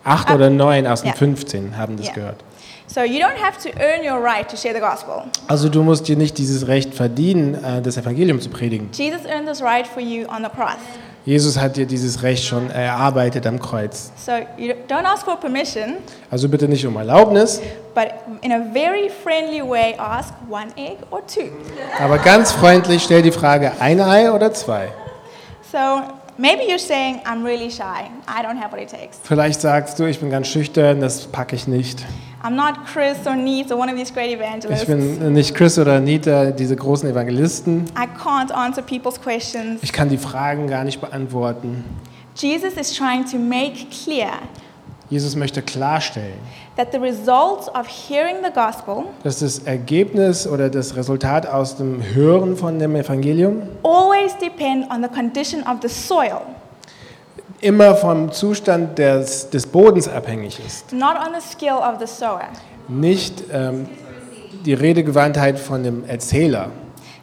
Acht 0.04 0.32
oder 0.32 0.50
neun 0.50 0.88
aus 0.88 1.02
dem 1.02 1.10
ja. 1.10 1.14
15 1.16 1.78
haben 1.78 1.96
das 1.98 2.08
Ja. 2.08 2.14
gehört. 2.14 2.44
So 2.88 3.02
you 3.02 3.20
don't 3.20 3.42
have 3.42 3.58
to 3.64 3.70
earn 3.80 4.02
your 4.04 4.22
right 4.22 4.50
to 4.50 4.58
share 4.58 4.74
the 4.74 4.82
gospel. 4.82 5.24
Also 5.48 5.70
du 5.70 5.82
musst 5.84 6.08
dir 6.08 6.18
nicht 6.18 6.38
dieses 6.38 6.68
Recht 6.68 6.94
verdienen, 6.94 7.54
äh, 7.64 7.82
das 7.82 7.96
Evangelium 7.98 8.42
zu 8.42 8.50
predigen. 8.50 8.90
Jesus 8.92 9.26
earned 9.26 9.48
this 9.48 9.62
right 9.62 9.88
for 9.88 10.02
you 10.02 10.28
on 10.28 10.44
the 10.44 10.50
cross. 10.50 10.76
Jesus 11.24 11.60
hat 11.60 11.78
dir 11.78 11.86
dieses 11.86 12.24
Recht 12.24 12.44
schon 12.44 12.72
erarbeitet 12.72 13.46
am 13.46 13.60
Kreuz. 13.60 14.12
So 14.26 14.32
you 14.58 14.74
don't 14.90 15.06
ask 15.06 15.24
for 15.24 15.36
permission, 15.40 15.98
Also 16.32 16.50
bitte 16.50 16.68
nicht 16.68 16.86
um 16.86 16.96
Erlaubnis, 16.98 17.62
but 17.94 18.08
in 18.42 18.52
a 18.52 18.60
very 18.74 19.10
friendly 19.24 19.62
way, 19.62 19.94
ask 20.00 20.34
one 20.50 20.68
egg 20.78 20.98
or 21.12 21.22
two. 21.28 21.50
aber 22.00 22.18
ganz 22.18 22.52
freundlich 22.52 23.04
stell 23.04 23.22
die 23.22 23.32
Frage, 23.32 23.72
ein 23.80 24.02
Ei 24.02 24.32
oder 24.32 24.52
zwei? 24.52 24.88
So 25.72 25.78
maybe 26.38 26.64
you're 26.64 26.80
saying, 26.80 27.20
I'm 27.24 27.44
really 27.46 27.70
shy. 27.70 28.10
I 28.28 28.42
don't 28.44 28.60
have 28.60 28.72
what 28.72 28.82
it 28.82 28.90
takes. 28.90 29.20
Vielleicht 29.24 29.62
sagst 29.62 30.00
du, 30.00 30.06
ich 30.06 30.20
bin 30.20 30.32
ganz 30.32 30.48
schüchtern, 30.48 31.02
das 31.02 31.28
packe 31.28 31.56
ich 31.56 31.68
nicht. 31.68 32.04
I'm 32.44 32.56
not 32.56 32.86
Chris 32.92 33.26
or 33.28 33.36
Neat 33.36 33.72
or 33.72 33.78
one 33.78 33.90
of 33.90 33.96
these 33.96 34.12
great 34.12 34.32
Ich 34.32 34.40
evangelists. 34.40 34.86
bin 34.86 35.34
nicht 35.34 35.54
Chris 35.54 35.78
oder 35.78 36.00
Nita, 36.00 36.52
diese 36.52 36.76
großen 36.76 37.08
Evangelisten. 37.10 37.86
I 37.96 38.08
can't 38.20 38.52
answer 38.52 38.82
people's 38.82 39.22
questions. 39.22 39.80
Ich 39.84 39.94
kann 39.94 40.10
die 40.10 40.18
Fragen 40.18 40.68
gar 40.68 40.84
nicht 40.84 41.00
beantworten. 41.00 41.84
Jesus 42.36 42.74
is 42.78 42.94
trying 42.96 43.26
to 43.26 43.38
make 43.38 43.86
clear 44.04 44.32
Jesus 45.10 45.36
möchte 45.36 45.62
klarstellen, 45.62 46.40
that 46.78 46.94
the 46.94 46.98
result 46.98 47.68
of 47.76 47.86
hearing 47.86 48.38
the 48.42 48.50
gospel 48.50 49.04
dass 49.24 49.40
das 49.40 49.60
Ergebnis 49.60 50.48
oder 50.48 50.70
das 50.70 50.96
Resultat 50.96 51.46
aus 51.46 51.76
dem 51.76 52.02
Hören 52.14 52.56
von 52.56 52.80
dem 52.80 52.96
Evangelium 52.96 53.62
always 53.84 54.34
depend 54.38 54.90
on 54.90 55.04
the 55.04 55.10
condition 55.10 55.64
of 55.64 55.80
the 55.82 55.90
soil, 55.90 56.40
immer 57.62 57.96
vom 57.96 58.32
Zustand 58.32 58.98
des, 58.98 59.50
des 59.50 59.66
Bodens 59.68 60.08
abhängig 60.08 60.60
ist. 60.66 60.92
not 60.94 61.16
on 61.16 61.34
the 61.40 61.42
skill 61.48 61.76
of 61.78 62.00
the 62.00 62.08
sower. 62.08 62.42
Nicht 62.88 63.44
ähm, 63.54 63.88
die 64.66 64.74
Redegewandtheit 64.74 65.58
von 65.60 65.84
dem 65.84 66.06
Erzähler. 66.06 66.70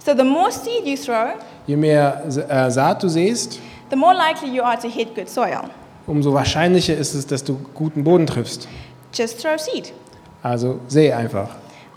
So 0.05 0.13
the 0.17 0.25
more 0.25 0.51
seed 0.51 0.87
you 0.87 0.97
throw, 0.97 1.35
Je 1.67 1.77
mehr 1.77 2.23
äh, 2.27 2.71
Saat 2.71 3.03
du 3.03 3.09
siehst, 3.09 3.59
the 3.91 3.97
more 3.97 4.15
likely 4.15 4.49
you 4.57 4.63
are 4.63 4.79
to 4.79 4.89
hit 4.89 5.15
good 5.15 5.29
soil. 5.29 5.65
umso 6.07 6.33
wahrscheinlicher 6.33 6.97
ist 6.97 7.15
es, 7.15 7.27
dass 7.27 7.45
du 7.45 7.59
guten 7.75 8.05
Boden 8.05 8.27
triffst. 8.27 8.67
Just 9.13 9.43
throw 9.43 9.59
seed. 9.59 9.93
Also 10.43 10.79
seh 10.89 11.13
einfach. 11.13 11.49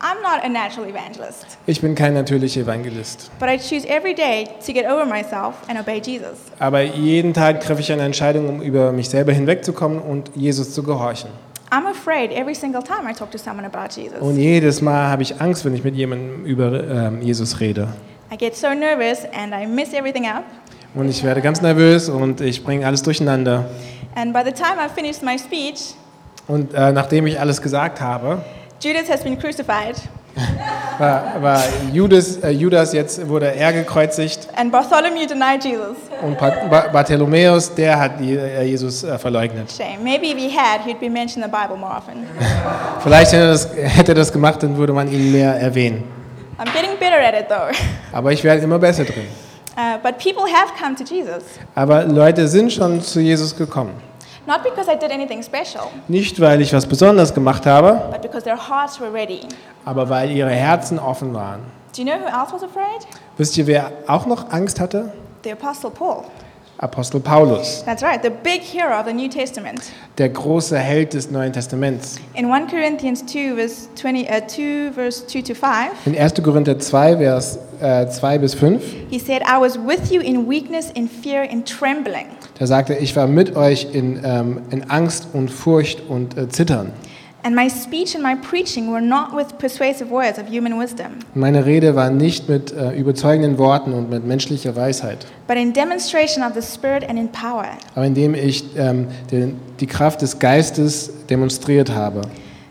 I'm 0.02 0.22
not 0.24 0.44
a 0.44 0.50
natural 0.50 0.88
evangelist, 0.90 1.46
Ich 1.68 1.80
bin 1.80 1.94
kein 1.94 2.16
natürlicher 2.16 2.62
Evangelist. 2.62 3.30
but 3.40 3.48
I 3.50 3.58
choose 3.58 3.86
every 3.88 4.16
day 4.16 4.48
to 4.66 4.74
get 4.74 4.86
over 4.86 5.06
myself 5.06 5.54
and 5.68 5.80
obey 5.80 6.02
Jesus. 6.04 6.40
Aber 6.58 6.82
jeden 6.82 7.34
Tag 7.36 7.62
treffe 7.62 7.82
ich 7.82 7.92
eine 7.92 8.02
Entscheidung, 8.04 8.50
um 8.50 8.62
über 8.64 8.92
mich 8.92 9.10
selber 9.10 9.32
hinwegzukommen 9.32 10.00
und 10.00 10.32
Jesus 10.36 10.74
zu 10.74 10.82
gehorchen. 10.82 11.30
I'm 11.70 11.86
afraid 11.88 12.32
every 12.32 12.56
single 12.56 12.82
time 12.82 13.08
I 13.10 13.14
talk 13.14 13.30
to 13.32 13.38
someone 13.38 13.66
about 13.66 13.94
Jesus. 13.96 14.20
Und 14.20 14.38
jedes 14.38 14.82
Mal 14.82 15.08
habe 15.08 15.22
ich 15.22 15.40
Angst, 15.40 15.64
wenn 15.66 15.76
ich 15.76 15.84
mit 15.84 15.96
jemandem 15.96 16.46
über 16.46 16.84
ähm, 16.84 17.22
Jesus 17.22 17.60
rede. 17.60 17.88
I 18.34 18.38
get 18.38 18.56
so 18.56 18.74
nervous 18.74 19.20
and 19.34 19.54
I 19.54 19.68
mess 19.68 19.94
everything 19.94 20.26
up. 20.26 20.44
Und 20.96 21.10
ich 21.10 21.24
werde 21.24 21.42
ganz 21.42 21.62
nervös 21.62 22.10
und 22.10 22.42
ich 22.42 22.64
bringe 22.64 22.86
alles 22.88 23.04
durcheinander. 23.04 23.66
And 24.16 24.34
by 24.34 24.42
the 24.44 24.52
time 24.52 24.82
I've 24.82 24.94
finished 24.96 25.22
my 25.22 25.38
speech, 25.38 25.94
Und 26.48 26.74
äh, 26.74 26.92
nachdem 26.92 27.28
ich 27.28 27.40
alles 27.40 27.62
gesagt 27.62 28.02
habe, 28.02 28.42
Judas 28.82 29.10
has 29.10 29.24
been 29.24 29.38
crucified 29.40 29.96
war, 30.98 31.42
war 31.42 31.64
Judas, 31.94 32.38
äh, 32.38 32.50
Judas 32.52 32.94
jetzt 32.94 33.28
wurde 33.28 33.54
er 33.54 33.74
gekreuzigt 33.74 34.48
and 34.56 34.72
Bartholomew 34.72 35.26
denied 35.28 35.64
Jesus. 35.64 35.98
und 36.22 36.38
Ba- 36.38 36.54
Ba- 36.70 36.88
Bartholomäus, 36.92 37.74
der 37.76 38.00
hat 38.00 38.22
äh, 38.22 38.64
Jesus 38.64 39.04
äh, 39.04 39.18
verleugnet. 39.20 39.70
Shame. 39.72 40.02
Maybe 40.04 40.28
if 40.28 40.38
he 40.38 40.50
had, 40.50 40.82
he'd 40.86 41.00
be 41.00 41.10
mentioned 41.10 41.44
in 41.46 41.52
the 41.52 41.58
Bible 41.58 41.78
more 41.78 41.94
often. 41.96 42.26
Vielleicht 43.04 43.34
hätte 43.34 43.44
er, 43.44 43.48
das, 43.52 43.70
hätte 43.76 44.12
er 44.14 44.16
das 44.16 44.32
gemacht, 44.32 44.64
dann 44.64 44.78
würde 44.78 44.94
man 44.94 45.12
ihn 45.12 45.32
mehr 45.32 45.54
erwähnen. 45.60 46.04
I'm 46.58 46.72
getting 46.74 46.98
better 47.00 47.18
at 47.20 47.34
it 47.34 47.50
though. 47.50 47.76
Aber 48.18 48.32
ich 48.32 48.44
werde 48.44 48.62
immer 48.62 48.80
besser 48.80 49.04
drin. 49.04 49.28
Uh, 49.78 49.98
but 50.04 50.18
people 50.18 50.44
have 50.44 50.72
come 50.82 50.96
to 50.96 51.04
Jesus, 51.04 51.44
Aber 51.76 52.04
Leute 52.06 52.48
sind 52.48 52.72
schon 52.72 53.02
zu 53.02 53.20
Jesus 53.20 53.56
gekommen. 53.56 53.92
Not 54.52 54.64
because 54.64 54.90
I 54.92 54.96
did 54.96 55.12
anything 55.12 55.42
special, 55.44 55.88
Nicht, 56.08 56.40
weil 56.42 56.62
ich 56.62 56.74
was 56.74 56.86
Besonderes 56.86 57.34
gemacht 57.34 57.66
habe, 57.66 58.02
but 58.12 58.22
because 58.22 58.44
their 58.44 58.58
hearts 58.58 59.00
were 59.00 59.12
ready. 59.14 59.42
aber 59.86 60.10
weil 60.10 60.30
ihre 60.32 60.50
Herzen 60.52 61.00
offen 61.00 61.34
waren. 61.34 61.62
Do 61.96 62.02
you 62.02 62.08
know 62.08 62.18
who 62.20 62.28
else 62.28 62.54
was 62.54 62.64
afraid? 62.64 63.08
Wisst 63.38 63.58
ihr, 63.58 63.68
wer 63.68 63.92
auch 64.08 64.26
noch 64.26 64.50
Angst 64.52 64.80
hatte? 64.80 65.12
The 65.44 65.52
Apostle 65.54 65.90
Paul. 65.92 66.24
Apostel 66.78 67.20
Paulus, 67.20 67.84
That's 67.86 68.02
right, 68.02 68.24
the 68.24 68.32
big 68.32 68.62
hero 68.64 69.00
of 69.00 69.06
the 69.06 69.14
New 69.14 69.28
Testament. 69.30 69.82
der 70.18 70.30
große 70.30 70.76
Held 70.80 71.14
des 71.14 71.30
Neuen 71.30 71.54
Testaments. 71.54 72.16
In 72.34 72.52
1 72.52 72.72
Corinthians 72.72 73.24
2, 73.28 73.54
verse 73.56 73.88
20, 73.94 74.28
uh, 74.28 74.48
2, 74.48 74.92
verse 74.92 75.28
2 75.28 75.42
to 75.44 75.54
5, 75.54 76.08
In 76.08 76.18
1. 76.18 76.42
Korinther 76.42 76.80
2, 76.80 77.18
Vers 77.18 77.60
äh, 77.82 78.08
2 78.08 78.38
bis 78.40 78.56
5, 78.56 78.82
he 79.12 79.20
said, 79.20 79.44
I 79.44 79.60
was 79.62 79.78
with 79.78 80.12
you 80.12 80.22
in 80.22 80.50
weakness, 80.50 80.90
in 80.96 81.08
fear, 81.08 81.44
in 81.44 81.64
trembling. 81.66 82.26
Da 82.62 82.68
sagt 82.68 82.92
er, 82.92 83.02
ich 83.02 83.16
war 83.16 83.26
mit 83.26 83.56
euch 83.56 83.88
in, 83.92 84.20
ähm, 84.24 84.62
in 84.70 84.88
Angst 84.88 85.30
und 85.34 85.50
Furcht 85.50 86.08
und 86.08 86.38
äh, 86.38 86.48
Zittern. 86.48 86.92
And 87.42 87.56
my 87.56 87.68
speech 87.68 88.14
and 88.16 88.24
my 88.24 88.36
preaching 88.36 88.92
were 88.92 89.02
not 89.02 89.36
with 89.36 89.48
persuasive 89.58 90.12
words 90.12 90.38
of 90.38 90.46
human 90.48 90.80
wisdom, 90.80 91.08
Meine 91.34 91.66
Rede 91.66 91.96
war 91.96 92.12
nicht 92.12 92.48
mit 92.48 92.72
äh, 92.72 92.92
überzeugenden 92.92 93.58
Worten 93.58 93.94
und 93.94 94.12
mit 94.12 94.28
menschlicher 94.28 94.76
Weisheit, 94.76 95.26
but 95.48 95.58
in 95.58 95.74
demonstration 95.74 96.44
of 96.44 96.54
the 96.54 96.62
Spirit 96.62 97.04
and 97.10 97.18
in 97.18 97.30
power, 97.30 97.66
aber 97.96 98.06
indem 98.06 98.36
ich 98.36 98.64
ähm, 98.78 99.08
den, 99.32 99.60
die 99.80 99.88
Kraft 99.88 100.22
des 100.22 100.38
Geistes 100.38 101.12
demonstriert 101.32 101.90
habe. 101.90 102.22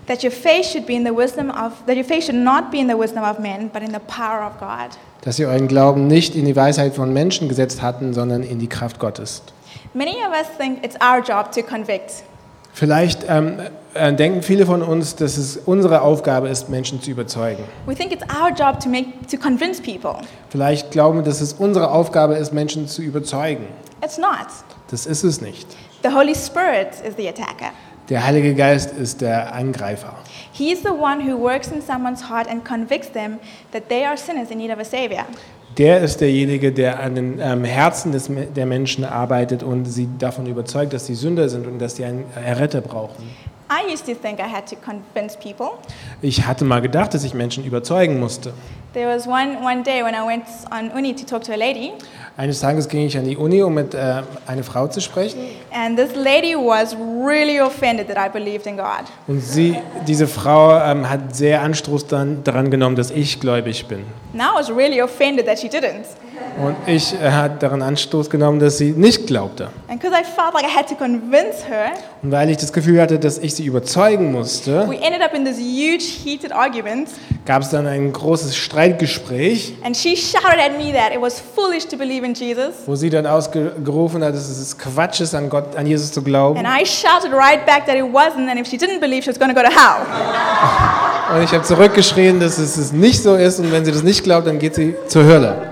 that 0.06 0.22
your 0.22 0.30
faith 0.30 0.66
should 0.66 0.86
be 0.86 0.94
in 0.94 1.04
the 1.04 1.12
wisdom 1.12 1.50
of 1.50 1.84
that 1.86 1.96
your 1.96 2.04
faith 2.04 2.26
should 2.26 2.36
not 2.36 2.70
be 2.70 2.78
in 2.78 2.86
the 2.86 2.96
wisdom 2.96 3.24
of 3.24 3.40
men, 3.40 3.70
but 3.72 3.82
in 3.82 3.90
the 3.92 4.02
power 4.06 4.44
of 4.44 4.56
God. 4.60 4.96
Dass 5.22 5.34
sie 5.34 5.46
euren 5.46 5.66
Glauben 5.66 6.06
nicht 6.06 6.36
in 6.36 6.44
die 6.44 6.54
Weisheit 6.54 6.94
von 6.94 7.12
Menschen 7.12 7.48
gesetzt 7.48 7.82
hatten, 7.82 8.14
sondern 8.14 8.44
in 8.44 8.60
die 8.60 8.68
Kraft 8.68 9.00
Gottes. 9.00 9.42
Many 9.92 10.24
of 10.24 10.32
us 10.32 10.46
think 10.56 10.84
it's 10.84 10.96
our 11.00 11.20
job 11.20 11.50
to 11.52 11.62
convict. 11.62 12.22
Vielleicht 12.72 13.24
ähm, 13.28 13.58
äh, 13.94 14.12
denken 14.12 14.42
viele 14.42 14.64
von 14.64 14.82
uns, 14.82 15.16
dass 15.16 15.36
es 15.36 15.56
unsere 15.56 16.02
Aufgabe 16.02 16.48
ist, 16.48 16.68
Menschen 16.68 17.02
zu 17.02 17.10
überzeugen. 17.10 17.64
We 17.86 17.96
think 17.96 18.12
it's 18.12 18.22
our 18.32 18.50
job 18.50 18.78
to 18.80 18.88
make 18.88 19.06
to 19.28 19.36
convince 19.36 19.82
people. 19.82 20.24
Vielleicht 20.48 20.92
glauben 20.92 21.18
wir, 21.18 21.22
dass 21.24 21.40
es 21.40 21.54
unsere 21.54 21.90
Aufgabe 21.90 22.34
ist, 22.34 22.52
Menschen 22.52 22.86
zu 22.86 23.02
überzeugen. 23.02 23.66
It's 24.02 24.16
not. 24.16 24.46
Das 24.92 25.06
ist 25.06 25.24
es 25.24 25.40
nicht. 25.40 25.66
The 26.04 26.10
Holy 26.10 26.36
Spirit 26.36 26.90
is 27.04 27.16
the 27.16 27.28
attacker. 27.28 27.72
Der 28.08 28.24
Heilige 28.24 28.54
Geist 28.54 28.92
ist 28.92 29.20
der 29.20 29.52
Angreifer. 29.52 30.14
He 30.52 30.72
is 30.72 30.82
the 30.82 30.90
one 30.90 31.20
who 31.20 31.36
works 31.36 31.68
in 31.68 31.82
someone's 31.82 32.28
heart 32.30 32.48
and 32.48 32.64
convicts 32.64 33.10
them 33.10 33.38
that 33.72 33.88
they 33.88 34.04
are 34.04 34.16
sinners 34.16 34.50
in 34.50 34.58
need 34.58 34.70
of 34.70 34.78
a 34.78 34.84
savior. 34.84 35.24
Der 35.80 36.02
ist 36.02 36.20
derjenige, 36.20 36.72
der 36.72 37.00
an 37.00 37.14
den 37.14 37.40
ähm, 37.40 37.64
Herzen 37.64 38.12
des, 38.12 38.30
der 38.54 38.66
Menschen 38.66 39.02
arbeitet 39.02 39.62
und 39.62 39.86
sie 39.86 40.10
davon 40.18 40.44
überzeugt, 40.44 40.92
dass 40.92 41.06
sie 41.06 41.14
Sünder 41.14 41.48
sind 41.48 41.66
und 41.66 41.78
dass 41.78 41.96
sie 41.96 42.04
einen 42.04 42.26
Erretter 42.36 42.82
brauchen. 42.82 43.24
I 43.70 43.90
used 43.90 44.04
to 44.04 44.12
think 44.12 44.40
I 44.40 44.42
had 44.42 44.68
to 44.68 44.76
convince 44.76 45.38
people. 45.38 45.78
Ich 46.20 46.46
hatte 46.46 46.66
mal 46.66 46.82
gedacht, 46.82 47.14
dass 47.14 47.24
ich 47.24 47.32
Menschen 47.32 47.64
überzeugen 47.64 48.20
musste. 48.20 48.52
There 48.92 49.06
was 49.06 49.26
one, 49.26 49.56
one 49.64 49.82
day 49.82 50.04
when 50.04 50.12
I 50.12 50.26
went 50.26 50.44
on 50.70 50.90
uni 50.94 51.14
to 51.14 51.24
talk 51.24 51.44
to 51.44 51.52
a 51.52 51.56
lady, 51.56 51.92
Eines 52.40 52.60
Tages 52.60 52.88
ging 52.88 53.04
ich 53.04 53.18
an 53.18 53.24
die 53.26 53.36
Uni, 53.36 53.62
um 53.62 53.74
mit 53.74 53.92
äh, 53.92 54.22
einer 54.46 54.62
Frau 54.64 54.86
zu 54.86 55.02
sprechen. 55.02 55.40
and 55.72 55.94
this 55.98 56.14
lady 56.14 56.54
was 56.54 56.96
really 56.96 57.60
offended 57.60 58.08
that 58.08 58.16
I 58.16 58.30
believed 58.30 58.66
in 58.66 58.78
God. 58.78 59.04
Und 59.26 59.42
sie, 59.42 59.76
diese 60.08 60.26
Frau 60.26 60.74
ähm, 60.80 61.06
hat 61.10 61.36
sehr 61.36 61.60
Anstoß 61.60 62.06
dann, 62.06 62.42
daran 62.42 62.70
genommen, 62.70 62.96
dass 62.96 63.10
ich 63.10 63.40
gläubig 63.40 63.86
bin. 63.88 64.06
And 64.32 64.40
I 64.40 64.58
was 64.58 64.70
really 64.74 65.02
offended 65.02 65.44
that 65.44 65.58
she 65.58 65.68
didn't. 65.68 66.06
Und 66.62 66.76
ich 66.86 67.14
hat 67.18 67.62
daran 67.62 67.80
Anstoß 67.80 68.28
genommen, 68.28 68.58
dass 68.60 68.76
sie 68.78 68.90
nicht 68.90 69.26
glaubte. 69.26 69.68
And 69.88 70.00
because 70.00 70.14
I 70.14 70.22
felt 70.24 70.52
like 70.52 70.64
I 70.64 70.76
had 70.76 70.88
to 70.88 70.94
convince 70.94 71.64
her, 71.66 71.92
Und 72.22 72.32
weil 72.32 72.50
ich 72.50 72.58
das 72.58 72.72
Gefühl 72.72 73.00
hatte, 73.00 73.18
dass 73.18 73.38
ich 73.38 73.54
sie 73.54 73.64
überzeugen 73.64 74.30
musste, 74.32 74.86
we 74.88 74.96
ended 75.00 75.22
up 75.22 75.32
in 75.34 75.44
this 75.44 75.56
huge 75.58 76.04
heated 76.24 76.52
argument. 76.52 77.08
gab 77.46 77.62
es 77.62 77.70
dann 77.70 77.86
ein 77.86 78.12
großes 78.12 78.54
Streitgespräch, 78.56 79.74
And 79.84 79.96
she 79.96 80.16
shouted 80.16 80.58
at 80.58 80.76
me 80.76 80.92
that 80.92 81.12
it 81.14 81.20
was 81.20 81.40
foolish 81.54 81.86
to 81.86 81.96
believe 81.96 82.26
in 82.26 82.34
Jesus. 82.34 82.74
wo 82.86 82.94
sie 82.94 83.08
dann 83.08 83.26
ausgerufen 83.26 84.22
hat, 84.22 84.34
dass 84.34 84.48
es 84.48 84.76
Quatsch 84.76 85.20
ist, 85.20 85.34
an 85.34 85.48
Gott, 85.48 85.76
an 85.76 85.86
Jesus 85.86 86.12
zu 86.12 86.20
glauben. 86.22 86.58
And 86.58 86.68
I 86.68 86.84
shouted 86.84 87.32
right 87.32 87.64
back 87.64 87.86
that 87.86 87.96
it 87.96 88.04
wasn't, 88.04 88.50
and 88.50 88.60
if 88.60 88.66
she 88.66 88.76
didn't 88.76 89.00
believe, 89.00 89.22
she 89.22 89.30
was 89.30 89.38
going 89.38 89.54
to 89.54 89.58
go 89.58 89.66
to 89.66 89.72
hell. 89.72 90.04
Und 91.36 91.44
ich 91.44 91.52
habe 91.52 91.62
zurückgeschrien, 91.62 92.40
dass 92.40 92.58
es 92.58 92.76
es 92.76 92.92
nicht 92.92 93.22
so 93.22 93.36
ist 93.36 93.60
und 93.60 93.70
wenn 93.72 93.84
sie 93.84 93.92
das 93.92 94.02
nicht 94.02 94.24
glaubt, 94.24 94.46
dann 94.46 94.58
geht 94.58 94.74
sie 94.74 94.94
zur 95.06 95.24
Hölle. 95.24 95.70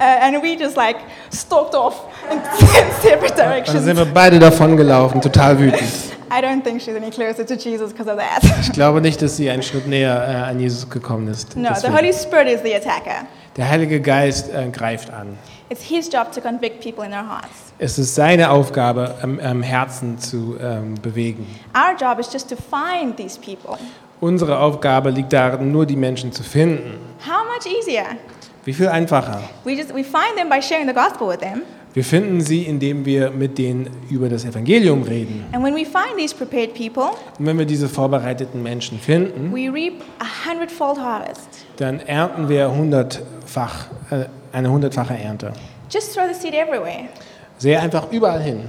Uh, 0.00 0.04
and 0.22 0.42
we 0.42 0.56
just 0.56 0.76
like 0.76 0.96
stalked 1.30 1.74
off 1.74 2.04
in 2.30 2.38
separate 3.02 3.32
Und 3.32 3.38
dann 3.38 3.48
directions. 3.50 3.84
sind 3.84 3.96
wir 3.98 4.06
beide 4.06 4.38
davon 4.38 4.76
gelaufen, 4.76 5.20
total 5.20 5.58
wütend. 5.58 5.82
I 6.32 6.40
don't 6.40 6.62
think 6.62 6.80
she's 6.80 6.96
any 6.96 7.10
closer 7.10 7.44
to 7.44 7.54
Jesus 7.54 7.92
because 7.92 8.08
of 8.10 8.16
that. 8.18 8.42
Ich 8.62 8.72
glaube 8.72 9.00
nicht, 9.00 9.20
dass 9.20 9.36
sie 9.36 9.50
einen 9.50 9.62
Schritt 9.62 9.86
näher 9.88 10.26
äh, 10.26 10.50
an 10.50 10.58
Jesus 10.60 10.88
gekommen 10.88 11.28
ist. 11.28 11.56
No, 11.56 11.70
the. 11.74 11.88
Holy 11.88 12.12
Spirit 12.14 12.48
is 12.48 12.62
the 12.62 12.74
attacker. 12.74 13.26
Der 13.56 13.68
Heilige 13.68 14.00
Geist 14.00 14.48
äh, 14.54 14.68
greift 14.70 15.12
an. 15.12 15.36
It's 15.68 15.82
His 15.82 16.10
job 16.10 16.32
to 16.32 16.40
convict 16.40 16.80
people 16.80 17.04
in 17.04 17.10
their 17.10 17.28
hearts. 17.28 17.72
Es 17.78 17.98
ist 17.98 18.14
seine 18.14 18.50
Aufgabe, 18.50 19.16
am, 19.22 19.38
am 19.40 19.62
Herzen 19.62 20.18
zu 20.18 20.56
ähm, 20.60 20.94
bewegen. 21.02 21.46
Our 21.74 21.96
job 22.00 22.18
is 22.18 22.32
just 22.32 22.48
to 22.48 22.56
find 22.56 23.16
these 23.16 23.38
people. 23.38 23.76
Unsere 24.20 24.58
Aufgabe 24.58 25.10
liegt 25.10 25.32
darin, 25.32 25.72
nur 25.72 25.84
die 25.84 25.96
Menschen 25.96 26.32
zu 26.32 26.42
finden. 26.42 26.98
How 27.26 27.44
much 27.44 27.66
easier? 27.66 28.04
Wie 28.64 28.72
viel 28.72 28.88
einfacher? 28.88 29.40
We 29.64 29.72
just 29.72 29.90
we 29.94 30.04
find 30.04 30.36
them 30.36 30.48
by 30.48 30.60
sharing 30.60 30.86
the 30.86 30.94
gospel 30.94 31.28
with 31.28 31.38
them. 31.40 31.62
Wir 31.92 32.04
finden 32.04 32.40
sie, 32.40 32.62
indem 32.62 33.04
wir 33.04 33.30
mit 33.30 33.58
denen 33.58 33.90
über 34.10 34.28
das 34.28 34.44
Evangelium 34.44 35.02
reden. 35.02 35.44
And 35.52 35.64
when 35.64 35.74
we 35.74 35.84
find 35.84 36.16
these 36.16 36.32
prepared 36.34 36.72
people, 36.74 37.10
Und 37.38 37.46
wenn 37.46 37.58
wir 37.58 37.66
diese 37.66 37.88
vorbereiteten 37.88 38.62
Menschen 38.62 39.00
finden, 39.00 39.52
we 39.52 39.72
reap 39.72 39.94
a 40.20 40.48
hundredfold 40.48 41.00
harvest. 41.00 41.48
dann 41.78 41.98
ernten 42.00 42.48
wir 42.48 42.70
hundertfach, 42.70 43.86
äh, 44.10 44.26
eine 44.52 44.70
hundertfache 44.70 45.14
Ernte. 45.14 45.52
Just 45.90 46.14
throw 46.14 46.22
the 46.32 46.34
seed 46.40 46.54
everywhere. 46.54 47.08
Sehr 47.58 47.82
einfach 47.82 48.12
überall 48.12 48.40
hin. 48.42 48.62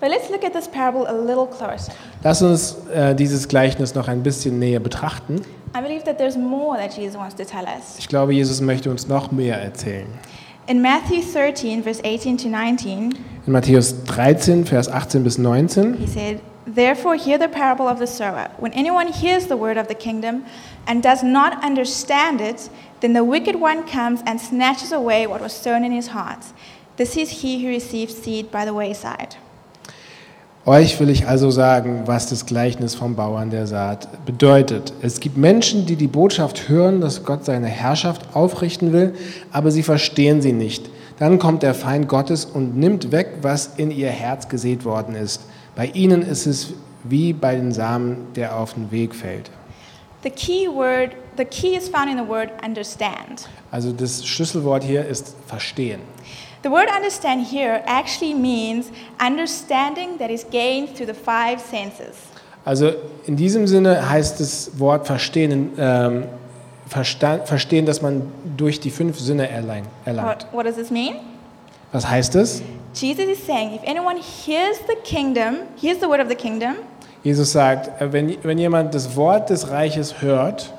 But 0.00 0.10
let's 0.10 0.30
look 0.30 0.44
at 0.44 0.52
this 0.54 0.66
parable 0.66 1.06
a 1.06 1.12
little 1.12 1.46
closer. 1.46 1.92
Lass 2.24 2.42
uns 2.42 2.76
äh, 2.92 3.14
dieses 3.14 3.48
Gleichnis 3.48 3.94
noch 3.94 4.08
ein 4.08 4.22
bisschen 4.22 4.58
näher 4.58 4.80
betrachten. 4.80 5.42
I 5.76 5.80
believe 5.80 6.04
that 6.04 6.18
there's 6.18 6.36
more 6.36 6.76
that 6.78 6.96
Jesus 6.96 7.16
wants 7.16 7.34
to 7.36 7.44
tell 7.44 7.64
us. 7.64 7.98
Ich 7.98 8.08
glaube, 8.08 8.32
Jesus 8.32 8.60
möchte 8.60 8.90
uns 8.90 9.06
noch 9.06 9.30
mehr 9.30 9.60
erzählen. 9.60 10.06
In 10.66 10.80
Matthew 10.80 11.20
13, 11.20 11.82
verse 11.82 12.00
18 12.02 12.38
to 12.38 12.48
19, 12.48 13.14
In 13.46 13.52
Matthäus 13.52 13.94
13, 14.06 14.64
Vers 14.64 14.88
18 14.88 15.22
bis 15.22 15.36
19 15.38 15.94
he 15.94 16.06
said, 16.06 16.40
Therefore, 16.66 17.16
hear 17.16 17.38
the 17.38 17.48
parable 17.48 17.86
of 17.86 17.98
the 17.98 18.06
sower. 18.06 18.50
When 18.58 18.72
anyone 18.72 19.08
hears 19.08 19.46
the 19.48 19.56
word 19.56 19.76
of 19.76 19.88
the 19.88 19.94
kingdom 19.94 20.44
and 20.86 21.02
does 21.02 21.22
not 21.22 21.62
understand 21.64 22.40
it, 22.40 22.70
then 23.00 23.14
the 23.14 23.24
wicked 23.24 23.56
one 23.56 23.84
comes 23.84 24.22
and 24.26 24.40
snatches 24.40 24.92
away 24.92 25.26
what 25.26 25.40
was 25.40 25.52
sown 25.52 25.84
in 25.84 25.92
his 25.92 26.08
heart. 26.08 26.44
This 26.96 27.16
is 27.16 27.42
he 27.42 27.62
who 27.62 27.68
receives 27.68 28.14
seed 28.14 28.50
by 28.50 28.64
the 28.64 28.74
wayside. 28.74 29.36
Euch 30.66 31.00
will 31.00 31.08
ich 31.08 31.26
also 31.26 31.50
sagen, 31.50 32.02
was 32.04 32.28
das 32.28 32.44
Gleichnis 32.44 32.94
vom 32.94 33.14
Bauern 33.14 33.48
der 33.48 33.66
Saat 33.66 34.26
bedeutet. 34.26 34.92
Es 35.00 35.18
gibt 35.20 35.38
Menschen, 35.38 35.86
die 35.86 35.96
die 35.96 36.06
Botschaft 36.06 36.68
hören, 36.68 37.00
dass 37.00 37.24
Gott 37.24 37.46
seine 37.46 37.68
Herrschaft 37.68 38.34
aufrichten 38.34 38.92
will, 38.92 39.14
aber 39.52 39.70
sie 39.70 39.82
verstehen 39.82 40.42
sie 40.42 40.52
nicht. 40.52 40.90
Dann 41.18 41.38
kommt 41.38 41.62
der 41.62 41.72
Feind 41.72 42.08
Gottes 42.08 42.44
und 42.44 42.76
nimmt 42.76 43.10
weg, 43.10 43.38
was 43.40 43.70
in 43.78 43.90
ihr 43.90 44.10
Herz 44.10 44.50
gesät 44.50 44.84
worden 44.84 45.14
ist. 45.14 45.40
Bei 45.76 45.86
ihnen 45.86 46.20
ist 46.20 46.46
es 46.46 46.74
wie 47.04 47.32
bei 47.32 47.56
den 47.56 47.72
Samen, 47.72 48.18
der 48.36 48.56
auf 48.56 48.74
den 48.74 48.90
Weg 48.90 49.14
fällt. 49.14 49.50
The 50.22 50.30
key 50.30 50.68
word, 50.68 51.16
the 51.36 51.44
key 51.44 51.76
is 51.76 51.88
found 51.88 52.10
in 52.10 52.16
the 52.18 52.28
word 52.28 52.50
understand. 52.62 53.48
Also 53.72 53.92
das 53.92 54.26
Schlüsselwort 54.26 54.82
hier 54.84 55.04
ist 55.06 55.34
verstehen. 55.46 56.00
The 56.62 56.70
word 56.70 56.88
understand 56.94 57.46
here 57.50 57.82
actually 57.86 58.34
means 58.34 58.86
understanding 59.18 60.18
that 60.18 60.30
is 60.30 60.44
gained 60.50 60.94
through 60.94 61.06
the 61.06 61.14
five 61.14 61.58
senses. 61.60 62.16
Also 62.66 62.92
in 63.26 63.36
diesem 63.36 63.66
Sinne 63.66 64.10
heißt 64.10 64.38
das 64.40 64.78
Wort 64.78 65.06
verstehen, 65.06 65.72
ähm, 65.78 66.24
versta- 66.92 67.46
verstehen, 67.46 67.86
dass 67.86 68.02
man 68.02 68.30
durch 68.58 68.78
die 68.80 68.90
fünf 68.90 69.18
Sinne 69.18 69.48
erlein- 69.48 69.86
erlangt. 70.04 70.46
What, 70.52 70.52
what 70.52 70.66
does 70.66 70.74
this 70.76 70.90
mean? 70.90 71.16
Was 71.92 72.06
heißt 72.06 72.34
es? 72.34 72.60
Jesus 72.92 73.24
is 73.26 73.38
saying 73.46 73.72
if 73.74 73.82
anyone 73.88 74.16
hears 74.44 74.78
the 74.86 74.96
kingdom, 75.02 75.60
hears 75.80 75.98
the 76.00 76.06
word 76.08 76.20
of 76.20 76.28
the 76.28 76.34
kingdom, 76.34 76.74
Jesus 77.22 77.52
sagt, 77.52 78.00
äh, 78.00 78.12
wenn, 78.12 78.36
wenn 78.42 78.58
jemand 78.58 78.94
das 78.94 79.16
Wort 79.16 79.50
des 79.50 79.70
Reiches 79.70 80.22
hört 80.22 80.72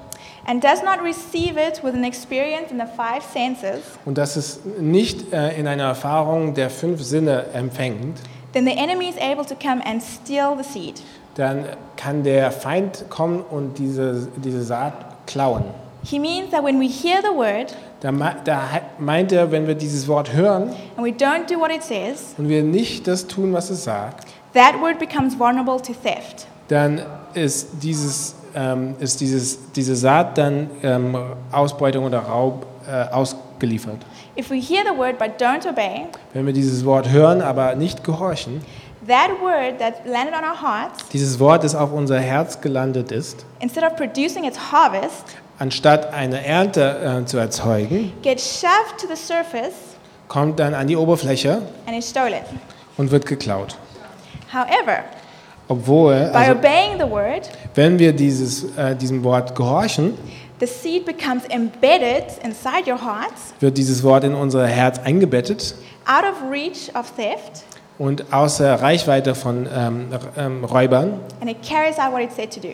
and 0.48 0.64
does 0.64 0.82
not 0.82 1.00
receive 1.04 1.56
it 1.58 1.84
with 1.84 1.94
an 1.94 2.04
experience 2.04 2.72
in 2.72 2.80
the 2.80 2.86
five 2.98 3.24
senses, 3.24 3.82
und 4.06 4.18
das 4.18 4.36
es 4.36 4.60
nicht 4.80 5.32
äh, 5.34 5.60
in 5.60 5.68
einer 5.68 5.84
Erfahrung 5.84 6.54
der 6.54 6.70
fünf 6.70 7.04
Sinne 7.04 7.46
empfängt, 7.54 8.18
then 8.54 8.66
the 8.66 8.76
enemy 8.76 9.08
is 9.08 9.16
able 9.18 9.46
to 9.46 9.56
come 9.56 9.86
and 9.86 10.02
steal 10.02 10.56
the 10.58 10.64
seed. 10.64 11.02
dann 11.36 11.66
kann 11.96 12.24
der 12.24 12.52
Feind 12.52 13.06
kommen 13.10 13.44
und 13.50 13.78
diese, 13.78 14.28
diese 14.38 14.64
Saat 14.64 14.94
klauen. 15.28 15.64
He 16.04 16.18
means 16.18 16.50
that 16.50 16.64
when 16.64 16.80
we 16.80 16.88
hear 16.88 17.22
the 17.22 17.36
word 17.36 17.76
Da, 18.00 18.12
da 18.44 18.64
meint 18.98 19.32
er, 19.32 19.52
wenn 19.52 19.68
wir 19.68 19.76
dieses 19.76 20.08
Wort 20.08 20.34
hören 20.34 20.74
and 20.98 21.06
we 21.06 21.12
don't 21.12 21.48
do 21.48 21.60
what 21.60 21.70
it 21.72 21.84
says, 21.84 22.34
und 22.40 22.50
wir 22.50 22.64
nicht 22.64 23.08
das 23.08 23.28
tun, 23.28 23.54
was 23.54 23.70
es 23.70 23.84
sagt, 23.84 24.28
that 24.54 24.80
word 24.82 25.00
becomes 25.00 25.38
vulnerable 25.38 25.80
to 25.82 25.94
theft. 25.94 26.48
dann 26.68 27.02
ist, 27.34 27.68
dieses, 27.82 28.36
ähm, 28.56 28.96
ist 29.00 29.20
dieses, 29.22 29.72
diese 29.74 29.96
Saat 29.96 30.38
dann 30.38 30.70
ähm, 30.84 31.18
Ausbeutung 31.52 32.06
oder 32.06 32.20
Raub 32.20 32.66
äh, 32.88 33.14
ausgeliefert. 33.14 33.98
If 34.38 34.50
we 34.50 34.56
hear 34.56 34.84
the 34.90 34.98
word 34.98 35.18
but 35.20 35.42
don't 35.42 35.68
obey, 35.70 36.08
Wenn 36.34 36.46
wir 36.46 36.54
dieses 36.54 36.86
Wort 36.86 37.10
hören, 37.10 37.42
aber 37.42 37.76
nicht 37.76 38.04
gehorchen, 38.04 38.62
that 39.08 39.30
word 39.42 39.80
that 39.80 40.06
landed 40.06 40.34
on 40.34 40.44
our 40.44 40.62
hearts, 40.62 41.08
dieses 41.12 41.40
Wort, 41.40 41.64
das 41.64 41.76
auf 41.76 41.92
unser 41.92 42.20
Herz 42.20 42.60
gelandet 42.62 43.12
ist, 43.12 43.46
instead 43.60 43.84
of 43.84 43.96
producing 43.96 44.46
its 44.46 44.58
harvest, 44.72 45.26
anstatt 45.60 46.14
eine 46.14 46.46
Ernte 46.46 47.22
äh, 47.22 47.26
zu 47.26 47.38
erzeugen, 47.38 48.14
gets 48.22 48.60
shoved 48.62 49.00
to 49.00 49.08
the 49.08 49.16
surface 49.22 49.74
kommt 50.28 50.60
dann 50.60 50.74
an 50.74 50.88
die 50.88 50.96
Oberfläche 50.96 51.62
and 51.86 51.98
is 51.98 52.10
stolen. 52.10 52.42
und 52.98 53.12
wird 53.12 53.26
geklaut. 53.26 53.76
However, 54.52 55.04
Obwohl, 55.68 56.30
by 56.34 56.38
also, 56.38 56.52
obeying 56.52 56.98
the 57.00 57.10
word, 57.10 57.50
wenn 57.76 57.98
wir 58.00 58.12
dieses, 58.14 58.76
äh, 58.76 58.96
diesem 58.96 59.24
Wort 59.24 59.56
gehorchen, 59.56 60.18
the 60.60 60.68
seed 60.68 61.06
becomes 61.06 61.44
embedded 61.50 62.26
inside 62.44 62.90
your 62.92 63.00
heart, 63.02 63.34
wird 63.60 63.78
dieses 63.78 64.04
Wort 64.04 64.24
in 64.26 64.34
unser 64.36 64.68
Herz 64.68 65.00
eingebettet 65.00 65.76
out 66.06 66.24
of 66.24 66.52
reach 66.52 66.92
of 66.96 67.12
theft, 67.16 67.64
und 67.98 68.34
außer 68.34 68.82
Reichweite 68.82 69.36
von 69.36 69.68
ähm, 69.74 70.08
ähm, 70.38 70.66
Räubern 70.66 71.20
and 71.40 71.50
it 71.50 71.58
carries 71.68 71.98
out 72.00 72.12
what 72.12 72.22
it's 72.22 72.36
said 72.36 72.52
to 72.54 72.60
do. 72.60 72.74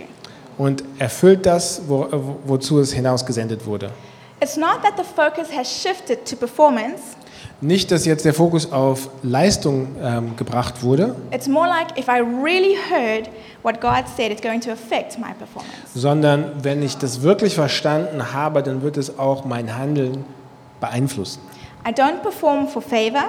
und 0.58 0.84
erfüllt 0.98 1.46
das, 1.46 1.82
wo, 1.88 2.08
wo- 2.12 2.40
wozu 2.46 2.80
es 2.80 2.94
hinausgesendet 2.94 3.66
wurde. 3.66 3.92
It's 4.42 4.56
not 4.58 4.82
that 4.84 4.94
the 4.98 5.04
focus 5.04 5.50
has 5.56 5.68
shifted 5.70 6.26
to 6.26 6.36
performance, 6.36 7.16
Nicht, 7.60 7.90
dass 7.90 8.06
jetzt 8.06 8.24
der 8.24 8.36
Fokus 8.36 8.72
auf 8.72 9.10
Leistung 9.24 9.88
ähm, 10.04 10.36
gebracht 10.36 10.84
wurde, 10.84 11.16
it's 11.32 11.48
more 11.48 11.68
like 11.68 11.98
if 11.98 12.08
I 12.08 12.20
really 12.22 12.76
heard 12.92 13.30
what 13.64 13.82
God 13.82 14.04
said, 14.16 14.32
it's 14.32 14.42
going 14.44 14.62
to 14.62 14.72
affect 14.72 15.18
my 15.18 15.34
performance. 15.34 15.74
sondern 15.96 16.52
wenn 16.62 16.84
ich 16.84 16.98
das 16.98 17.24
wirklich 17.24 17.56
verstanden 17.56 18.32
habe, 18.32 18.62
dann 18.62 18.84
wird 18.84 18.98
es 18.98 19.18
auch 19.18 19.44
mein 19.46 19.76
Handeln 19.76 20.24
beeinflussen. 20.80 21.42
I 21.88 21.92
don't 21.92 22.22
perform 22.22 22.68
for 22.68 22.82
favor, 22.82 23.24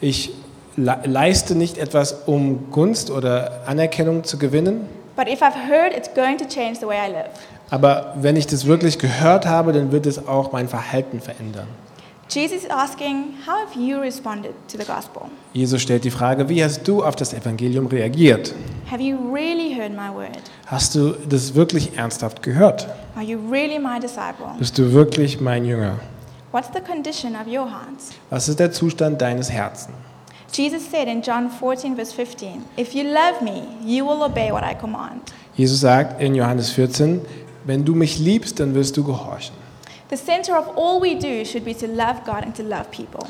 Ich 0.00 0.32
le 0.76 0.98
leiste 1.04 1.56
nicht 1.56 1.76
etwas, 1.76 2.22
um 2.26 2.70
Gunst 2.70 3.10
oder 3.10 3.62
Anerkennung 3.66 4.22
zu 4.22 4.38
gewinnen, 4.38 4.86
but 5.16 5.26
if 5.26 5.42
I've 5.42 5.56
heard, 5.68 5.92
it's 5.96 6.08
going 6.14 6.38
to 6.38 6.44
change 6.44 6.76
the 6.78 6.86
way 6.86 6.98
I 7.04 7.10
live. 7.10 7.30
aber 7.70 8.14
wenn 8.20 8.36
ich 8.36 8.46
das 8.46 8.64
wirklich 8.66 9.00
gehört 9.00 9.44
habe, 9.44 9.72
dann 9.72 9.90
wird 9.90 10.06
es 10.06 10.28
auch 10.28 10.52
mein 10.52 10.68
Verhalten 10.68 11.20
verändern. 11.20 11.66
Jesus 12.28 12.64
is 12.64 12.70
asking, 12.70 13.34
How 13.46 13.66
have 13.66 13.78
you 13.78 14.00
responded 14.00 14.54
to 14.68 14.78
the 14.78 14.84
gospel? 14.84 15.28
Jesus 15.52 15.82
stellt 15.82 16.04
die 16.04 16.10
Frage, 16.10 16.48
wie 16.48 16.62
hast 16.64 16.86
du 16.88 17.04
auf 17.04 17.14
das 17.16 17.34
Evangelium 17.34 17.86
reagiert? 17.86 18.54
Have 18.90 19.02
you 19.02 19.16
really 19.32 19.74
heard 19.74 19.92
my 19.92 20.08
word? 20.14 20.40
Hast 20.66 20.94
du 20.94 21.14
das 21.28 21.54
wirklich 21.54 21.96
ernsthaft 21.96 22.42
gehört? 22.42 22.88
Are 23.14 23.24
you 23.24 23.38
really 23.50 23.78
my 23.78 24.00
disciple? 24.00 24.46
Bist 24.58 24.78
du 24.78 24.92
wirklich 24.92 25.40
mein 25.40 25.64
Jünger? 25.64 25.98
What's 26.52 26.68
the 26.74 26.80
condition 26.80 27.34
of 27.34 27.46
your 27.46 27.70
hearts? 27.70 28.10
Was 28.30 28.48
ist 28.48 28.58
der 28.60 28.72
Zustand 28.72 29.20
deines 29.20 29.50
Herzens? 29.50 29.94
Jesus 30.52 30.82
said 30.90 31.08
in 31.08 31.22
John 31.22 31.50
14, 31.50 31.96
verse 31.96 32.12
15, 32.12 32.62
If 32.76 32.94
you 32.94 33.04
love 33.04 33.42
me, 33.42 33.62
you 33.84 34.04
will 34.04 34.22
obey 34.22 34.52
what 34.52 34.62
I 34.62 34.74
command. 34.74 35.32
Jesus 35.56 35.80
sagt 35.80 36.20
in 36.20 36.34
Johannes 36.34 36.70
14, 36.70 37.22
wenn 37.64 37.84
du 37.84 37.94
mich 37.94 38.18
liebst, 38.18 38.60
dann 38.60 38.74
wirst 38.74 38.96
du 38.96 39.04
gehorchen. 39.04 39.61
The 40.12 40.18
center 40.18 40.58
of 40.58 40.76
all 40.76 41.00
we 41.00 41.14
do 41.14 41.42
should 41.42 41.64
be 41.64 41.72
to 41.72 41.86
love 41.86 42.22
God 42.26 42.44
and 42.44 42.54
to 42.56 42.62
love 42.62 42.90
people. 42.90 43.26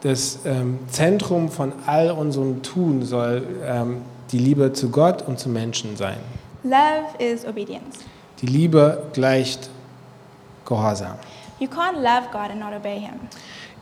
Das 0.00 0.40
ähm, 0.44 0.80
Zentrum 0.88 1.48
von 1.48 1.72
all 1.86 2.10
unserem 2.10 2.62
Tun 2.64 3.04
soll 3.04 3.46
ähm, 3.64 4.02
die 4.32 4.38
Liebe 4.38 4.72
zu 4.72 4.90
Gott 4.90 5.22
und 5.22 5.38
zu 5.38 5.48
Menschen 5.48 5.96
sein. 5.96 6.16
Love 6.64 7.16
is 7.20 7.46
obedience. 7.46 7.98
Die 8.42 8.46
Liebe 8.46 9.04
gleicht 9.12 9.70
Gehorsam. 10.64 11.14
You 11.60 11.68
can't 11.68 11.94
love 11.94 12.26
God 12.32 12.50
and 12.50 12.58
not 12.58 12.72
obey 12.76 12.98
Him. 12.98 13.20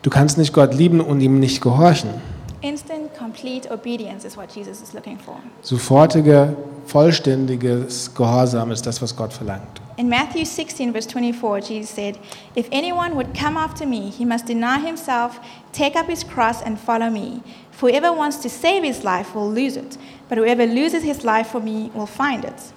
Du 0.03 0.11
kannst 0.11 0.37
nicht 0.37 0.53
Gott 0.53 0.75
lieben 0.75 1.01
und 1.01 1.21
ihm 1.21 1.39
nicht 1.39 1.61
gehorchen. 1.61 2.21
Instant, 2.61 3.13
complete 3.15 3.69
obedience 3.69 4.25
is 4.25 4.37
what 4.37 4.53
Jesus 4.53 4.81
is 4.81 4.93
looking 4.93 5.17
for. 5.17 5.37
Sofortige, 5.61 6.55
vollständiges 6.85 8.13
Gehorsam 8.15 8.71
ist 8.71 8.85
das, 8.85 9.01
was 9.01 9.15
Gott 9.15 9.33
verlangt. 9.33 9.81
In 9.97 10.09
Matthew 10.09 10.43
16, 10.43 10.91
verse 10.91 11.07
24, 11.07 11.61
Jesus 11.61 11.89
said, 11.89 12.19
If 12.55 12.67
anyone 12.71 13.15
would 13.15 13.33
come 13.33 13.55
after 13.55 13.85
me, 13.85 14.09
he 14.09 14.25
must 14.25 14.45
deny 14.45 14.79
himself, 14.79 15.39
take 15.71 15.95
up 15.95 16.07
his 16.07 16.23
cross, 16.23 16.61
and 16.61 16.77
follow 16.77 17.09
me. 17.09 17.41
For 17.71 17.89
whoever 17.89 18.11
wants 18.11 18.37
to 18.37 18.49
save 18.49 18.83
his 18.83 19.05
life 19.05 19.33
will 19.33 19.49
lose 19.49 19.77
it, 19.77 19.97
but 20.27 20.37
whoever 20.37 20.65
loses 20.65 21.03
his 21.03 21.23
life 21.23 21.47
for 21.47 21.61
me 21.61 21.91
will 21.93 22.07
find 22.07 22.43
it. 22.43 22.73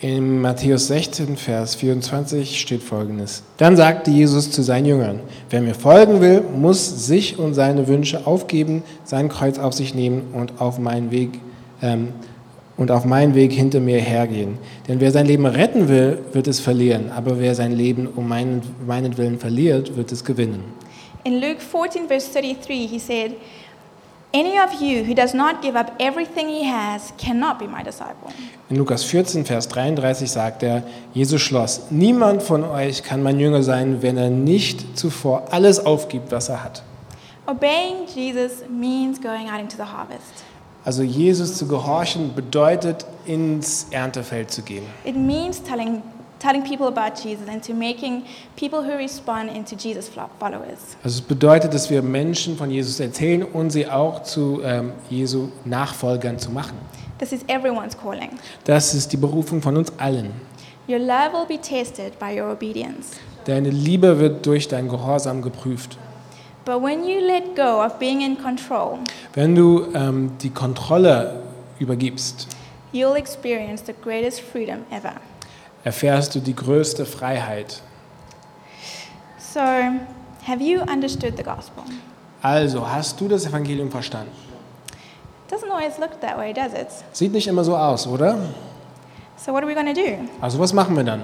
In 0.00 0.40
Matthäus 0.40 0.86
16, 0.86 1.36
Vers 1.36 1.74
24 1.74 2.60
steht 2.60 2.84
folgendes. 2.84 3.42
Dann 3.56 3.76
sagte 3.76 4.12
Jesus 4.12 4.48
zu 4.52 4.62
seinen 4.62 4.86
Jüngern, 4.86 5.18
wer 5.50 5.60
mir 5.60 5.74
folgen 5.74 6.20
will, 6.20 6.40
muss 6.40 7.06
sich 7.06 7.36
und 7.36 7.54
seine 7.54 7.88
Wünsche 7.88 8.24
aufgeben, 8.24 8.84
sein 9.02 9.28
Kreuz 9.28 9.58
auf 9.58 9.72
sich 9.72 9.96
nehmen 9.96 10.32
und 10.34 10.60
auf 10.60 10.78
meinen 10.78 11.10
Weg, 11.10 11.40
ähm, 11.82 12.10
und 12.76 12.92
auf 12.92 13.04
meinen 13.04 13.34
Weg 13.34 13.50
hinter 13.50 13.80
mir 13.80 13.98
hergehen. 13.98 14.58
Denn 14.86 15.00
wer 15.00 15.10
sein 15.10 15.26
Leben 15.26 15.46
retten 15.46 15.88
will, 15.88 16.20
wird 16.32 16.46
es 16.46 16.60
verlieren, 16.60 17.10
aber 17.10 17.40
wer 17.40 17.56
sein 17.56 17.72
Leben 17.72 18.06
um 18.06 18.28
meinen, 18.28 18.62
meinen 18.86 19.18
Willen 19.18 19.40
verliert, 19.40 19.96
wird 19.96 20.12
es 20.12 20.24
gewinnen. 20.24 20.62
In 21.24 21.40
Luke 21.40 21.58
14, 21.58 22.06
verse 22.06 22.32
33, 22.32 22.88
he 22.88 22.98
said, 23.00 23.32
Any 24.32 24.58
of 24.58 24.74
you 24.82 25.04
who 25.04 25.14
does 25.14 25.32
not 25.32 25.62
give 25.62 25.74
up 25.74 25.92
everything 25.98 26.48
he 26.48 26.64
has 26.64 27.14
cannot 27.16 27.58
be 27.58 27.66
my 27.66 27.82
disciple. 27.82 28.30
In 28.68 28.76
Lukas 28.76 29.02
14, 29.04 29.46
Vers 29.46 29.68
33 29.68 30.30
sagt 30.30 30.62
er, 30.62 30.82
Jesus 31.14 31.40
schloss, 31.40 31.86
niemand 31.88 32.42
von 32.42 32.62
euch 32.62 33.02
kann 33.02 33.22
mein 33.22 33.40
Jünger 33.40 33.62
sein, 33.62 34.02
wenn 34.02 34.18
er 34.18 34.28
nicht 34.28 34.98
zuvor 34.98 35.44
alles 35.50 35.84
aufgibt, 35.84 36.30
was 36.30 36.50
er 36.50 36.62
hat. 36.62 36.82
Obeying 37.46 38.06
Jesus 38.14 38.64
means 38.68 39.18
going 39.18 39.48
out 39.48 39.60
into 39.60 39.78
the 39.78 39.90
harvest. 39.90 40.44
Also 40.84 41.02
Jesus 41.02 41.56
zu 41.56 41.66
gehorchen 41.66 42.34
bedeutet, 42.34 43.06
ins 43.24 43.86
Erntefeld 43.90 44.50
zu 44.50 44.60
gehen. 44.60 44.84
It 45.04 45.16
means 45.16 45.62
telling, 45.62 46.02
telling 46.38 46.62
people 46.62 46.86
about 46.86 47.20
Jesus 47.22 47.48
and 47.48 47.62
to 47.62 47.74
making 47.74 48.24
people 48.56 48.82
who 48.82 48.96
respond 48.96 49.50
into 49.54 49.76
Jesus 49.76 50.08
followers. 50.08 50.96
Also 51.02 51.18
es 51.18 51.22
bedeutet, 51.22 51.74
dass 51.74 51.90
wir 51.90 52.02
Menschen 52.02 52.56
von 52.56 52.70
Jesus 52.70 53.00
erzählen 53.00 53.42
und 53.42 53.70
sie 53.70 53.86
auch 53.86 54.22
zu 54.22 54.60
ähm, 54.62 54.92
Jesu 55.10 55.48
Nachfolgern 55.64 56.38
zu 56.38 56.50
machen. 56.50 56.76
This 57.18 57.32
is 57.32 57.40
everyone's 57.48 57.96
calling. 57.96 58.30
Das 58.64 58.94
ist 58.94 59.12
die 59.12 59.16
Berufung 59.16 59.60
von 59.60 59.76
uns 59.76 59.92
allen. 59.98 60.30
Your 60.88 60.98
love 60.98 61.32
will 61.32 61.46
be 61.46 61.60
tested 61.60 62.18
by 62.18 62.40
your 62.40 62.50
obedience. 62.50 63.16
Deine 63.44 63.70
Liebe 63.70 64.18
wird 64.18 64.46
durch 64.46 64.68
dein 64.68 64.88
Gehorsam 64.88 65.42
geprüft. 65.42 65.98
But 66.64 66.82
when 66.82 67.06
you 67.06 67.18
let 67.20 67.56
go 67.56 67.82
of 67.82 67.98
being 67.98 68.20
in 68.20 68.36
control, 68.36 68.98
Wenn 69.34 69.54
du 69.54 69.86
ähm, 69.94 70.32
die 70.42 70.50
Kontrolle 70.50 71.42
übergibst, 71.78 72.46
you'll 72.92 73.16
experience 73.16 73.82
the 73.86 73.94
greatest 74.02 74.40
freedom 74.40 74.78
ever. 74.90 75.14
Erfährst 75.84 76.34
du 76.34 76.40
die 76.40 76.54
größte 76.54 77.04
Freiheit. 77.06 77.82
So, 79.38 79.60
have 79.60 80.60
you 80.62 80.80
understood 80.82 81.36
the 81.36 81.42
gospel? 81.42 81.82
Also, 82.42 82.88
hast 82.88 83.20
du 83.20 83.28
das 83.28 83.46
Evangelium 83.46 83.90
verstanden? 83.90 84.32
Doesn't 85.50 85.70
always 85.70 85.98
look 85.98 86.20
that 86.20 86.36
way, 86.36 86.52
does 86.52 86.72
it? 86.72 86.88
Sieht 87.12 87.32
nicht 87.32 87.46
immer 87.46 87.64
so 87.64 87.76
aus, 87.76 88.06
oder? 88.06 88.36
So, 89.36 89.52
what 89.52 89.62
are 89.62 89.68
we 89.68 89.74
going 89.74 89.86
to 89.86 89.94
do? 89.94 90.18
Also, 90.40 90.58
was 90.58 90.72
machen 90.72 90.94
wir 90.96 91.04
dann? 91.04 91.22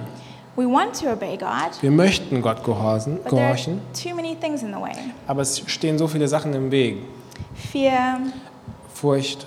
We 0.55 0.65
want 0.65 0.97
to 1.01 1.11
obey 1.11 1.35
God, 1.35 1.81
Wir 1.81 1.91
möchten 1.91 2.41
Gott 2.41 2.63
gehorsen, 2.63 3.17
but 3.17 3.29
there 3.29 3.41
are 3.45 3.55
gehorchen, 3.55 3.81
too 3.93 4.15
many 4.15 4.35
things 4.35 4.63
in 4.63 4.73
the 4.73 4.79
way 4.79 4.93
aber 5.27 5.41
es 5.41 5.61
stehen 5.69 5.97
so 5.97 6.07
viele 6.07 6.29
Sachen 6.29 6.53
im 6.53 6.71
Weg. 6.71 6.99
fear, 7.73 8.19
Furcht, 8.93 9.45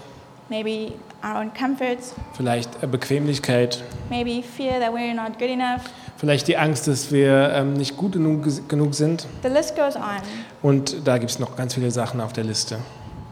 maybe 0.50 0.92
our 1.24 1.40
own 1.40 1.52
comforts, 1.52 2.14
vielleicht 2.34 2.82
äh, 2.82 2.86
Bequemlichkeit, 2.86 3.82
maybe 4.10 4.42
fear 4.42 4.78
that 4.80 4.92
we're 4.92 5.14
not 5.14 5.38
good 5.38 5.50
enough. 5.50 5.82
vielleicht 6.16 6.48
die 6.48 6.56
Angst, 6.56 6.88
dass 6.88 7.10
wir 7.12 7.50
ähm, 7.54 7.74
nicht 7.74 7.96
gut 7.96 8.12
genug, 8.12 8.44
genug 8.68 8.94
sind. 8.94 9.26
The 9.42 9.48
list 9.48 9.76
goes 9.76 9.96
on. 9.96 10.20
Und 10.62 11.06
da 11.06 11.18
gibt 11.18 11.30
es 11.30 11.38
noch 11.38 11.56
ganz 11.56 11.74
viele 11.74 11.90
Sachen 11.90 12.20
auf 12.20 12.32
der 12.32 12.44
Liste. 12.44 12.78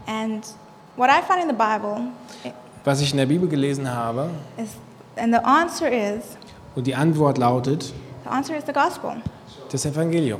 And 0.05 0.45
what 0.95 1.09
I 1.09 1.21
find 1.25 1.41
in 1.43 1.49
the 1.49 1.55
Bible 1.55 2.07
Was 2.85 3.01
ich 3.01 3.11
in 3.11 3.17
der 3.17 3.25
Bibel 3.25 3.49
gelesen 3.49 3.89
habe, 3.93 4.29
is, 4.57 4.69
and 5.21 5.33
the 5.33 5.41
answer 5.43 5.89
is, 5.91 6.23
und 6.75 6.87
die 6.87 6.95
Antwort 6.95 7.37
lautet, 7.37 7.93
the 8.23 8.29
answer 8.29 8.55
is 8.55 8.63
the 8.65 8.73
gospel. 8.73 9.15
das 9.71 9.85
Evangelium. 9.85 10.39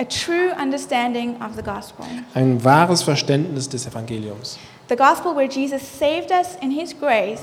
A 0.00 0.04
true 0.04 0.52
understanding 0.62 1.34
of 1.42 1.56
the 1.56 1.62
gospel. 1.62 2.06
Ein 2.34 2.62
wahres 2.62 3.02
Verständnis 3.02 3.68
des 3.68 3.84
Evangeliums. 3.86 4.56
The 4.88 4.96
gospel 4.96 5.34
where 5.36 5.48
Jesus 5.48 5.82
saved 5.82 6.30
us 6.30 6.56
in 6.62 6.70
his 6.70 6.94
grace, 6.98 7.40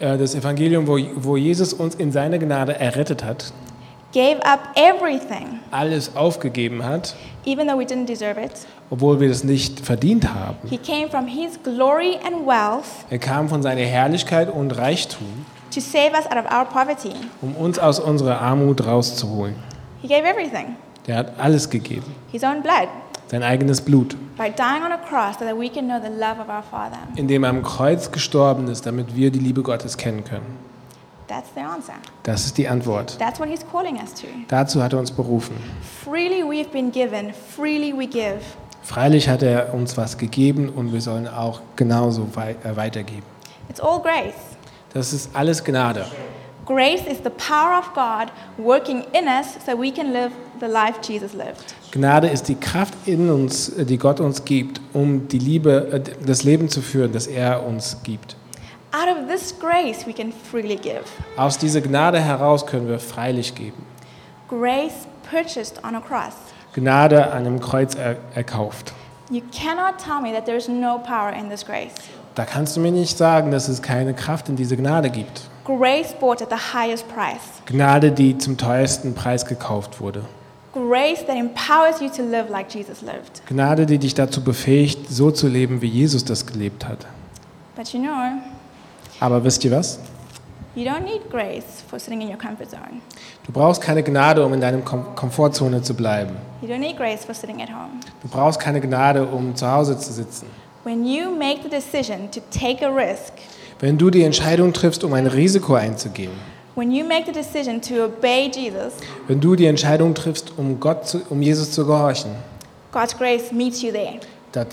Äh, 0.00 0.16
Das 0.18 0.34
Evangelium, 0.34 0.86
wo, 0.86 0.98
wo 1.16 1.36
Jesus 1.36 1.72
uns 1.72 1.94
in 1.94 2.10
seiner 2.10 2.38
Gnade 2.38 2.74
errettet 2.78 3.22
hat, 3.22 3.52
gave 4.12 4.44
up 4.44 4.58
everything, 4.74 5.60
alles 5.70 6.16
aufgegeben 6.16 6.84
hat, 6.84 7.14
even 7.46 7.68
though 7.68 7.78
we 7.78 7.84
didn't 7.84 8.06
deserve 8.06 8.40
it. 8.42 8.50
obwohl 8.90 9.20
wir 9.20 9.28
das 9.28 9.44
nicht 9.44 9.78
verdient 9.80 10.34
haben. 10.34 10.56
He 10.68 10.76
came 10.76 11.08
from 11.08 11.26
his 11.28 11.58
glory 11.62 12.18
and 12.26 12.44
wealth 12.46 12.86
Er 13.10 13.18
kam 13.18 13.48
von 13.48 13.62
seiner 13.62 13.82
Herrlichkeit 13.82 14.50
und 14.52 14.72
Reichtum, 14.76 15.46
to 15.72 15.80
save 15.80 16.12
us 16.14 16.26
out 16.26 16.44
of 16.44 16.50
our 16.52 16.64
poverty. 16.64 17.12
um 17.40 17.54
uns 17.54 17.78
aus 17.78 18.00
unserer 18.00 18.40
Armut 18.40 18.84
rauszuholen. 18.84 19.54
He 20.02 20.08
gave 20.08 20.24
everything, 20.26 20.74
Der 21.06 21.16
hat 21.18 21.32
alles 21.38 21.70
gegeben, 21.70 22.12
his 22.32 22.42
own 22.42 22.60
blood, 22.60 22.88
sein 23.32 23.42
eigenes 23.42 23.80
Blut, 23.80 24.14
by 24.36 24.50
dying 24.54 24.84
on 24.84 24.92
a 24.92 24.98
cross 24.98 25.38
so 25.38 25.44
that 25.46 25.58
we 25.58 25.68
can 25.68 25.86
know 25.86 25.98
the 25.98 26.10
love 26.10 26.38
of 26.38 26.48
our 26.50 26.62
Father. 26.62 26.98
indem 27.16 27.44
er 27.44 27.50
am 27.50 27.62
Kreuz 27.62 28.12
gestorben 28.12 28.68
ist, 28.68 28.84
damit 28.84 29.16
wir 29.16 29.30
die 29.30 29.38
Liebe 29.38 29.62
Gottes 29.62 29.96
kennen 29.96 30.22
können. 30.22 30.58
That's 31.28 31.48
the 31.54 31.62
answer. 31.62 31.94
Das 32.24 32.44
ist 32.44 32.58
die 32.58 32.68
Antwort. 32.68 33.18
That's 33.18 33.40
what 33.40 33.48
he's 33.48 33.64
calling 33.66 33.96
us 33.96 34.12
to. 34.12 34.26
Dazu 34.48 34.82
hat 34.82 34.92
er 34.92 34.98
uns 34.98 35.10
berufen. 35.10 35.56
Freely 36.04 36.42
we've 36.42 36.70
been 36.70 36.92
given, 36.92 37.32
freely 37.32 37.96
we 37.96 38.06
give. 38.06 38.40
Freilich 38.82 39.30
hat 39.30 39.42
er 39.42 39.72
uns 39.72 39.96
was 39.96 40.18
gegeben 40.18 40.68
und 40.68 40.92
wir 40.92 41.00
sollen 41.00 41.26
auch 41.26 41.62
genauso 41.76 42.28
äh, 42.36 42.76
weitergeben. 42.76 43.22
It's 43.70 43.80
all 43.80 43.98
grace. 44.02 44.34
Das 44.92 45.14
ist 45.14 45.34
alles 45.34 45.64
Gnade. 45.64 46.04
Grace 46.66 47.06
is 47.06 47.18
the 47.24 47.30
power 47.30 47.78
of 47.78 47.94
God 47.94 48.30
working 48.58 49.04
in 49.14 49.26
us 49.26 49.56
so 49.64 49.72
we 49.72 49.90
can 49.90 50.12
live 50.12 50.32
the 50.60 50.66
life 50.66 51.00
Jesus 51.02 51.32
lived. 51.32 51.74
Gnade 51.92 52.28
ist 52.28 52.48
die 52.48 52.54
Kraft 52.54 52.94
in 53.04 53.28
uns, 53.28 53.68
äh, 53.68 53.84
die 53.84 53.98
Gott 53.98 54.18
uns 54.18 54.46
gibt, 54.46 54.80
um 54.94 55.28
die 55.28 55.38
Liebe, 55.38 55.92
äh, 55.92 56.26
das 56.26 56.42
Leben 56.42 56.70
zu 56.70 56.80
führen, 56.80 57.12
das 57.12 57.26
er 57.26 57.66
uns 57.66 57.98
gibt. 58.02 58.34
Out 58.92 59.14
of 59.14 59.28
this 59.28 59.54
grace, 59.58 60.06
we 60.06 60.14
can 60.14 60.32
freely 60.50 60.76
give. 60.76 61.02
Aus 61.36 61.58
dieser 61.58 61.82
Gnade 61.82 62.18
heraus 62.18 62.66
können 62.66 62.88
wir 62.88 62.98
freilich 62.98 63.54
geben. 63.54 63.84
Grace 64.48 65.06
purchased 65.30 65.84
on 65.84 65.94
a 65.94 66.00
cross. 66.00 66.34
Gnade 66.74 67.30
an 67.30 67.46
einem 67.46 67.60
Kreuz 67.60 67.94
er 67.94 68.16
erkauft. 68.34 68.94
You 69.30 69.42
cannot 69.52 69.98
tell 69.98 70.22
me 70.22 70.32
that 70.32 70.46
there's 70.46 70.68
no 70.68 70.98
power 70.98 71.30
in 71.38 71.50
this 71.50 71.64
grace. 71.64 71.92
Da 72.34 72.46
kannst 72.46 72.74
du 72.74 72.80
mir 72.80 72.92
nicht 72.92 73.18
sagen, 73.18 73.50
dass 73.50 73.68
es 73.68 73.82
keine 73.82 74.14
Kraft 74.14 74.48
in 74.48 74.56
diese 74.56 74.78
Gnade 74.78 75.10
gibt. 75.10 75.42
Grace 75.66 76.14
bought 76.18 76.40
at 76.40 76.48
the 76.48 76.74
highest 76.74 77.06
price. 77.08 77.60
Gnade, 77.66 78.12
die 78.12 78.38
zum 78.38 78.56
teuersten 78.56 79.14
Preis 79.14 79.44
gekauft 79.44 80.00
wurde. 80.00 80.24
Grace 80.72 81.22
that 81.26 81.36
empowers 81.36 82.00
you 82.00 82.08
to 82.08 82.22
live 82.22 82.48
like 82.50 82.72
Jesus 82.72 83.02
lived. 83.02 83.42
Gnade, 83.46 83.84
die 83.84 83.98
dich 83.98 84.14
dazu 84.14 84.42
befähigt, 84.42 85.10
so 85.10 85.30
zu 85.30 85.46
leben, 85.48 85.82
wie 85.82 85.86
Jesus 85.88 86.24
das 86.24 86.46
gelebt 86.46 86.86
hat. 86.88 87.06
But 87.76 87.88
you 87.92 88.00
know, 88.00 88.40
Aber 89.20 89.44
wisst 89.44 89.64
ihr 89.64 89.70
was? 89.70 89.98
you 90.74 90.84
don't 90.84 91.04
need 91.04 91.30
grace 91.30 91.82
for 91.86 91.98
sitting 91.98 92.22
in 92.22 92.28
your 92.28 92.38
comfort 92.38 92.70
zone. 92.70 93.02
Du 93.46 93.52
brauchst 93.52 93.82
keine 93.82 94.02
Gnade, 94.02 94.42
um 94.44 94.54
in 94.54 94.60
deiner 94.62 94.78
Kom 94.78 95.14
Komfortzone 95.14 95.82
zu 95.82 95.92
bleiben. 95.94 96.36
You 96.62 96.68
don't 96.68 96.78
need 96.78 96.96
grace 96.96 97.24
for 97.24 97.34
sitting 97.34 97.60
at 97.60 97.68
home. 97.68 98.00
Du 98.22 98.28
brauchst 98.28 98.58
keine 98.58 98.80
Gnade, 98.80 99.26
um 99.26 99.54
zu 99.54 99.70
Hause 99.70 99.98
zu 99.98 100.10
sitzen. 100.12 100.46
When 100.84 101.04
you 101.04 101.30
make 101.30 101.60
the 101.62 101.68
decision 101.68 102.30
to 102.30 102.40
take 102.50 102.84
a 102.84 102.88
risk, 102.88 103.34
Wenn 103.78 103.98
du 103.98 104.08
die 104.10 104.22
Entscheidung 104.22 104.72
triffst, 104.72 105.04
um 105.04 105.12
ein 105.12 105.26
Risiko 105.26 105.74
einzugehen, 105.74 106.32
when 106.74 106.90
you 106.90 107.04
make 107.04 107.26
the 107.26 107.32
decision 107.32 107.80
to 107.80 108.04
obey 108.04 108.50
Jesus, 108.50 108.94
wenn 109.26 109.40
du 109.40 109.56
die 109.56 109.66
Entscheidung 109.66 110.14
triffst, 110.14 110.52
um, 110.56 110.78
Gott 110.80 111.06
zu, 111.06 111.22
um 111.30 111.42
Jesus 111.42 111.72
zu 111.72 111.86
gehorchen, 111.86 112.30
God's 112.92 113.16
grace 113.16 113.52
meets 113.52 113.82
you 113.82 113.90
there. 113.90 114.20
da, 114.52 114.66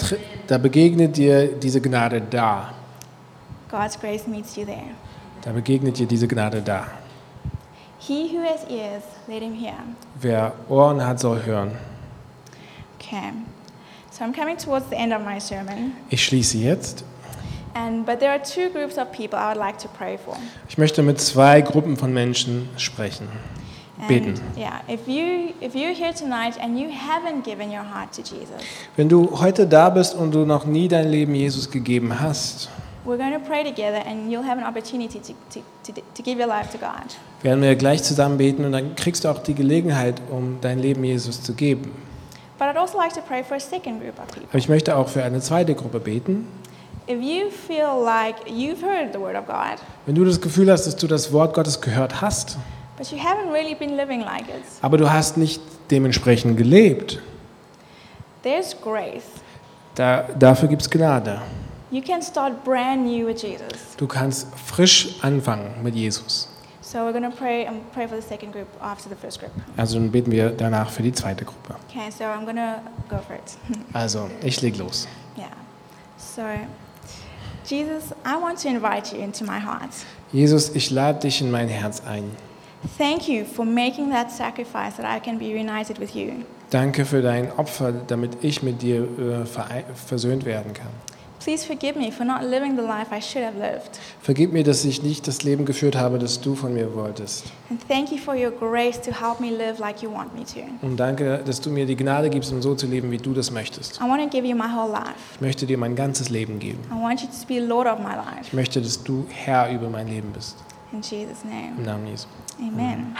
da 0.47 0.57
begegnet 0.57 1.17
dir 1.17 1.47
diese 1.47 1.81
Gnade 1.81 2.21
da. 2.21 2.73
God's 3.69 3.99
grace 3.99 4.27
meets 4.27 4.55
you 4.55 4.65
there. 4.65 4.95
Da 5.41 5.51
begegnet 5.51 5.97
dir 5.97 6.07
diese 6.07 6.27
Gnade 6.27 6.61
da. 6.61 6.87
He 7.99 8.29
who 8.29 8.43
has 8.43 8.63
ears, 8.69 9.03
let 9.27 9.41
him 9.41 9.53
hear. 9.53 9.75
Wer 10.19 10.53
Ohren 10.69 11.05
hat, 11.05 11.19
soll 11.19 11.43
hören. 11.45 11.71
Okay. 12.99 13.31
So 14.11 14.23
I'm 14.23 14.33
coming 14.33 14.57
towards 14.57 14.89
the 14.89 14.95
end 14.95 15.13
of 15.13 15.21
my 15.21 15.39
sermon. 15.39 15.93
Ich 16.09 16.23
schließe 16.25 16.57
jetzt. 16.57 17.03
Ich 20.67 20.77
möchte 20.77 21.03
mit 21.03 21.21
zwei 21.21 21.61
Gruppen 21.61 21.97
von 21.97 22.13
Menschen 22.13 22.69
sprechen. 22.77 23.27
Beten. 24.07 24.29
And 24.29 24.57
yeah, 24.57 24.81
if 24.87 25.07
you 25.07 25.53
if 25.59 25.75
you're 25.75 25.93
here 25.93 26.13
tonight 26.13 26.57
and 26.61 26.79
you 26.79 26.87
haven't 26.87 27.43
given 27.43 27.69
your 27.69 27.83
heart 27.83 28.13
to 28.13 28.21
Jesus, 28.21 28.63
Wenn 28.95 29.09
du 29.09 29.37
heute 29.39 29.67
da 29.67 29.89
bist 29.89 30.15
und 30.15 30.31
du 30.31 30.45
noch 30.45 30.65
nie 30.65 30.87
dein 30.87 31.09
Leben 31.09 31.35
Jesus 31.35 31.69
gegeben 31.69 32.17
hast, 32.17 32.69
we're 33.05 33.17
going 33.17 33.33
to 33.33 33.39
pray 33.39 33.61
together 33.63 34.01
and 34.07 34.31
you'll 34.31 34.45
have 34.45 34.57
an 34.57 34.63
opportunity 34.65 35.19
to, 35.19 35.33
to, 35.53 35.59
to, 35.83 36.01
to 36.15 36.23
give 36.23 36.39
your 36.39 36.47
life 36.47 36.71
to 36.71 36.77
God. 36.77 37.17
werden 37.41 37.61
wir 37.61 37.75
gleich 37.75 38.01
zusammen 38.01 38.37
beten 38.37 38.63
und 38.63 38.71
dann 38.71 38.95
kriegst 38.95 39.25
du 39.25 39.29
auch 39.29 39.39
die 39.39 39.53
Gelegenheit, 39.53 40.21
um 40.31 40.59
dein 40.61 40.79
Leben 40.79 41.03
Jesus 41.03 41.43
zu 41.43 41.53
geben. 41.53 41.91
But 42.57 42.67
I'd 42.67 42.77
also 42.77 42.97
like 42.97 43.13
to 43.13 43.21
pray 43.21 43.43
for 43.43 43.55
a 43.55 43.59
second 43.59 44.01
group 44.01 44.17
of 44.17 44.27
people. 44.27 44.47
Aber 44.49 44.57
ich 44.57 44.69
möchte 44.69 44.95
auch 44.95 45.09
für 45.09 45.23
eine 45.23 45.41
zweite 45.41 45.75
Gruppe 45.75 45.99
beten. 45.99 46.47
If 47.09 47.21
you 47.21 47.49
feel 47.49 48.01
like 48.03 48.35
you've 48.47 48.81
heard 48.81 49.11
the 49.13 49.19
word 49.19 49.35
of 49.35 49.45
God, 49.47 49.79
Wenn 50.05 50.15
du 50.15 50.23
das 50.23 50.39
Gefühl 50.39 50.71
hast, 50.71 50.85
dass 50.85 50.95
du 50.95 51.07
das 51.07 51.33
Wort 51.33 51.53
Gottes 51.53 51.81
gehört 51.81 52.21
hast, 52.21 52.57
but 52.97 53.11
you 53.11 53.17
haven't 53.17 53.51
really 53.51 53.75
been 53.75 53.97
living 53.97 54.21
like 54.21 54.47
it, 54.49 54.63
aber 54.81 54.97
du 54.97 55.11
hast 55.11 55.37
nicht 55.37 55.61
dementsprechend 55.91 56.55
gelebt, 56.57 57.19
there's 58.43 58.75
grace. 58.79 59.23
da, 59.95 60.23
dafür 60.37 60.67
gibt 60.69 60.81
es 60.83 60.89
Gnade. 60.89 61.41
You 61.91 62.01
can 62.03 62.21
start 62.21 62.63
brand 62.63 63.03
new 63.05 63.25
with 63.25 63.41
Jesus. 63.41 63.95
Du 63.97 64.05
kannst 64.07 64.47
frisch 64.55 65.15
anfangen 65.23 65.73
mit 65.81 65.95
Jesus. 65.95 66.47
So 66.81 66.99
we're 66.99 67.11
going 67.11 67.23
to 67.23 67.35
pray 67.35 67.65
and 67.67 67.81
pray 67.93 68.07
for 68.07 68.15
the 68.19 68.27
second 68.27 68.51
group 68.51 68.67
after 68.79 69.09
the 69.09 69.15
first 69.15 69.39
group. 69.39 69.51
Also 69.77 69.97
dann 69.97 70.11
beten 70.11 70.31
wir 70.31 70.51
danach 70.51 70.89
für 70.91 71.01
die 71.03 71.11
zweite 71.11 71.45
Gruppe. 71.45 71.75
Okay, 71.89 72.09
so 72.11 72.25
I'm 72.25 72.43
going 72.45 72.57
to 72.57 72.79
go 73.09 73.17
for 73.25 73.35
it. 73.35 73.57
Also, 73.93 74.29
ich 74.43 74.61
leg 74.61 74.77
los. 74.77 75.07
yeah. 75.37 75.47
So, 76.17 76.41
Jesus, 77.69 78.11
I 78.25 78.35
want 78.37 78.57
to 78.63 78.67
invite 78.67 79.13
you 79.13 79.21
into 79.21 79.43
my 79.43 79.59
heart. 79.59 79.91
Jesus, 80.33 80.75
ich 80.75 80.89
lade 80.89 81.19
dich 81.19 81.39
in 81.39 81.51
mein 81.51 81.67
Herz 81.67 82.01
ein. 82.03 82.31
Thank 82.97 83.27
you 83.27 83.45
for 83.45 83.63
making 83.63 84.09
that 84.09 84.31
sacrifice 84.31 84.95
that 84.97 85.05
I 85.05 85.19
can 85.19 85.37
be 85.37 85.53
reunited 85.53 85.99
with 85.99 86.15
you. 86.15 86.45
Danke 86.71 87.05
für 87.05 87.21
dein 87.21 87.51
Opfer, 87.57 87.91
damit 87.91 88.43
ich 88.43 88.63
mit 88.63 88.81
dir 88.81 89.03
äh, 89.03 89.45
versöhnt 89.93 90.45
werden 90.45 90.73
kann. 90.73 90.89
Please 91.39 91.65
forgive 91.65 91.97
me 91.97 92.11
for 92.11 92.25
not 92.25 92.43
living 92.43 92.75
the 92.75 92.81
life 92.81 93.13
I 93.15 93.21
should 93.21 93.45
have 93.45 93.57
lived. 93.57 93.97
Vergib 94.21 94.51
mir, 94.51 94.63
dass 94.63 94.83
ich 94.83 95.01
nicht 95.03 95.25
das 95.25 95.43
Leben 95.43 95.65
geführt 95.65 95.95
habe, 95.95 96.19
das 96.19 96.41
du 96.41 96.53
von 96.53 96.73
mir 96.73 96.93
wolltest. 96.93 97.45
And 97.69 97.79
thank 97.87 98.11
you 98.11 98.17
for 98.17 98.35
your 98.35 98.51
grace 98.51 98.99
to 99.01 99.11
help 99.11 99.39
me 99.39 99.49
live 99.49 99.79
like 99.79 100.03
you 100.03 100.11
want 100.11 100.35
me 100.35 100.43
to. 100.43 100.59
Und 100.85 100.97
danke, 100.97 101.41
dass 101.45 101.61
du 101.61 101.69
mir 101.69 101.85
die 101.85 101.95
Gnade 101.95 102.29
gibst, 102.29 102.51
um 102.51 102.61
so 102.61 102.75
zu 102.75 102.87
leben, 102.87 103.09
wie 103.11 103.17
du 103.17 103.33
das 103.33 103.51
möchtest. 103.51 104.01
I 104.01 104.03
want 104.03 104.21
to 104.21 104.29
give 104.29 104.45
you 104.45 104.55
my 104.55 104.67
whole 104.67 104.91
life. 104.91 105.15
Ich 105.35 105.41
möchte 105.41 105.65
dir 105.65 105.77
mein 105.77 105.95
ganzes 105.95 106.29
Leben 106.29 106.59
geben. 106.59 106.79
I 106.91 107.01
want 107.01 107.21
you 107.21 107.27
to 107.27 107.47
be 107.47 107.59
Lord 107.59 107.87
of 107.87 107.99
my 107.99 108.15
life. 108.15 108.41
Ich 108.43 108.53
möchte, 108.53 108.81
dass 108.81 109.01
du 109.01 109.25
Herr 109.29 109.71
über 109.71 109.89
mein 109.89 110.09
Leben 110.09 110.31
bist. 110.33 110.57
In 110.91 111.01
Jesus' 111.01 111.45
name. 111.45 111.73
Im 111.77 111.83
Namen 111.83 112.07
Jesu. 112.07 112.27
Amen. 112.59 113.15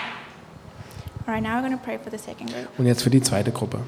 All 1.26 1.36
right, 1.36 1.44
now 1.44 1.58
we're 1.58 1.62
going 1.62 1.78
to 1.78 1.84
pray 1.84 1.98
for 1.98 2.10
the 2.10 2.18
second 2.18 2.52
group. 2.52 2.68
Und 2.78 2.86
jetzt 2.86 3.04
für 3.04 3.10
die 3.10 3.22
zweite 3.22 3.52
Gruppe. 3.52 3.80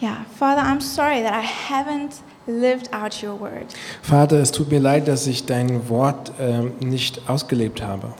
Yeah, 0.00 0.24
Father, 0.38 0.60
I'm 0.62 0.80
sorry 0.80 1.22
that 1.22 1.34
I 1.34 1.42
haven't 1.42 2.20
lived 2.46 2.88
out 2.92 3.20
your 3.22 3.34
word. 3.38 3.66
Vater, 4.02 4.36
es 4.40 4.52
tut 4.52 4.70
mir 4.70 4.78
leid, 4.80 5.08
dass 5.08 5.26
ich 5.26 5.44
dein 5.44 5.88
Wort 5.88 6.32
ähm, 6.40 6.72
nicht 6.80 7.28
ausgelebt 7.28 7.82
habe. 7.82 8.12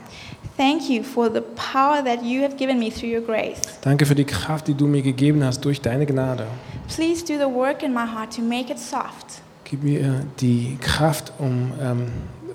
Thank 0.57 0.91
you 0.91 1.05
for 1.05 1.31
the 1.33 1.41
power 1.55 2.03
that 2.05 2.25
you 2.25 2.43
have 2.43 2.57
given 2.57 2.81
me 2.81 2.91
through 2.91 3.13
your 3.15 3.21
grace. 3.21 3.61
Danke 3.83 4.07
für 4.07 4.17
die 4.17 4.25
Kraft, 4.25 4.67
die 4.67 4.75
du 4.75 4.89
mir 4.89 5.03
gegeben 5.03 5.45
hast 5.45 5.65
durch 5.65 5.81
deine 5.81 6.05
Gnade. 6.05 6.47
Please 6.95 7.25
do 7.25 7.35
the 7.35 7.47
work 7.49 7.85
in 7.85 7.93
my 7.95 8.05
heart 8.05 8.35
to 8.35 8.43
make 8.43 8.73
it 8.73 8.79
soft, 8.79 9.41
Gib 9.63 9.85
mir 9.85 10.25
die 10.41 10.77
Kraft, 10.81 11.33
um, 11.39 11.73
ähm, 11.81 12.07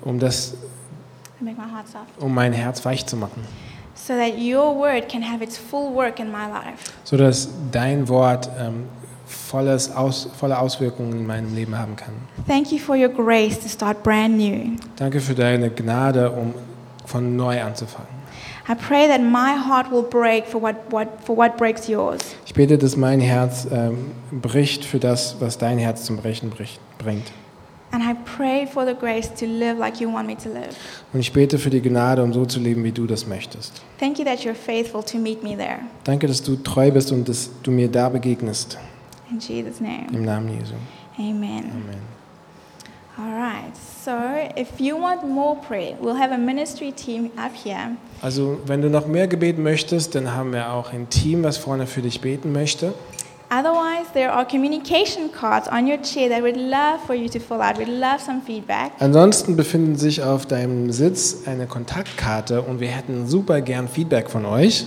um, 0.02 0.18
das, 0.18 0.50
to 1.38 1.44
make 1.44 1.56
my 1.56 1.64
heart 1.72 1.88
soft, 1.88 2.10
um 2.20 2.34
mein 2.34 2.52
Herz 2.52 2.84
weich 2.84 3.06
zu 3.06 3.16
machen, 3.16 3.42
so 3.94 4.12
that 4.14 4.34
your 4.36 4.76
word 4.76 5.08
can 5.08 5.22
have 5.22 5.42
its 5.42 5.56
full 5.56 5.94
work 5.94 6.18
in 6.20 6.30
my 6.30 6.46
life. 6.46 6.92
sodass 7.04 7.48
dein 7.72 8.06
Wort 8.08 8.50
ähm, 8.60 8.84
volles 9.34 9.90
Aus, 9.94 10.28
volle 10.38 10.58
Auswirkungen 10.58 11.12
in 11.12 11.26
meinem 11.26 11.54
Leben 11.54 11.78
haben 11.78 11.96
kann. 11.96 12.14
Thank 12.46 12.72
you 12.72 12.78
for 12.78 12.96
your 12.96 13.08
grace 13.08 13.58
to 13.60 13.68
start 13.68 14.02
brand 14.02 14.36
new. 14.36 14.76
Danke 14.96 15.20
für 15.20 15.34
deine 15.34 15.70
Gnade, 15.70 16.30
um 16.30 16.54
von 17.06 17.36
neu 17.36 17.60
anzufangen. 17.60 18.14
I 18.66 18.74
pray 18.74 19.06
that 19.08 19.20
my 19.20 19.54
heart 19.54 19.90
will 19.90 20.02
break 20.02 20.46
for 20.46 20.60
what, 20.60 20.76
what, 20.90 21.08
for 21.22 21.36
what 21.36 21.58
breaks 21.58 21.86
yours. 21.86 22.20
Ich 22.46 22.54
bete, 22.54 22.78
dass 22.78 22.96
mein 22.96 23.20
Herz 23.20 23.66
ähm, 23.70 24.12
bricht 24.32 24.86
für 24.86 24.98
das, 24.98 25.36
was 25.38 25.58
dein 25.58 25.76
Herz 25.76 26.04
zum 26.04 26.16
Brechen 26.16 26.48
bricht, 26.48 26.80
bringt. 26.96 27.30
And 27.90 28.02
I 28.02 28.14
pray 28.24 28.66
for 28.66 28.86
the 28.86 28.94
grace 28.94 29.32
to 29.34 29.44
live 29.44 29.78
like 29.78 30.00
you 30.00 30.10
want 30.10 30.26
me 30.26 30.36
to 30.36 30.48
live. 30.48 30.74
Und 31.12 31.20
ich 31.20 31.32
bete 31.32 31.58
für 31.58 31.70
die 31.70 31.82
Gnade, 31.82 32.22
um 32.22 32.32
so 32.32 32.46
zu 32.46 32.58
leben, 32.58 32.82
wie 32.84 32.90
du 32.90 33.06
das 33.06 33.26
möchtest. 33.26 33.82
Thank 34.00 34.18
you 34.18 34.24
that 34.24 34.40
you're 34.40 34.54
faithful 34.54 35.02
to 35.04 35.18
meet 35.18 35.42
me 35.44 35.56
there. 35.56 35.80
Danke, 36.02 36.26
dass 36.26 36.42
du 36.42 36.56
treu 36.56 36.90
bist 36.90 37.12
und 37.12 37.28
dass 37.28 37.50
du 37.62 37.70
mir 37.70 37.88
da 37.88 38.08
begegnest. 38.08 38.78
In 39.34 39.40
Jesus' 39.40 39.80
name. 39.80 40.06
Im 40.12 40.24
Namen 40.24 40.48
Jesu. 40.48 40.74
Amen. 41.18 41.64
Amen. 41.72 42.00
All 43.18 43.32
right. 43.34 43.74
So 44.04 44.12
if 44.56 44.80
you 44.80 44.96
want 44.96 45.26
more 45.28 45.56
prayer, 45.56 45.96
we'll 46.00 46.16
have 46.16 46.32
a 46.32 46.38
ministry 46.38 46.92
team 46.92 47.32
up 47.36 47.50
here. 47.52 47.96
Also, 48.22 48.60
wenn 48.66 48.80
du 48.80 48.88
noch 48.88 49.08
mehr 49.08 49.26
Gebet 49.26 49.58
möchtest, 49.58 50.14
dann 50.14 50.32
haben 50.32 50.52
wir 50.52 50.72
auch 50.72 50.92
ein 50.92 51.08
Team, 51.10 51.42
was 51.42 51.56
vorne 51.56 51.88
für 51.88 52.00
dich 52.00 52.20
beten 52.20 52.52
möchte. 52.52 52.94
Otherwise, 53.50 54.12
there 54.12 54.32
are 54.32 54.44
communication 54.44 55.32
cards 55.32 55.68
on 55.68 55.88
your 55.88 56.00
chair 56.00 56.28
that 56.28 56.44
we'd 56.44 56.56
love 56.56 57.00
for 57.04 57.16
you 57.16 57.28
to 57.28 57.40
fill 57.40 57.60
out. 57.60 57.76
We'd 57.76 57.88
love 57.88 58.20
some 58.20 58.40
feedback. 58.40 58.92
Ansonsten 59.00 59.56
befinden 59.56 59.96
sich 59.96 60.22
auf 60.22 60.46
deinem 60.46 60.92
Sitz 60.92 61.48
eine 61.48 61.66
Kontaktkarte 61.66 62.62
und 62.62 62.78
wir 62.78 62.88
hätten 62.88 63.26
super 63.26 63.60
gern 63.60 63.88
Feedback 63.88 64.30
von 64.30 64.44
euch. 64.44 64.86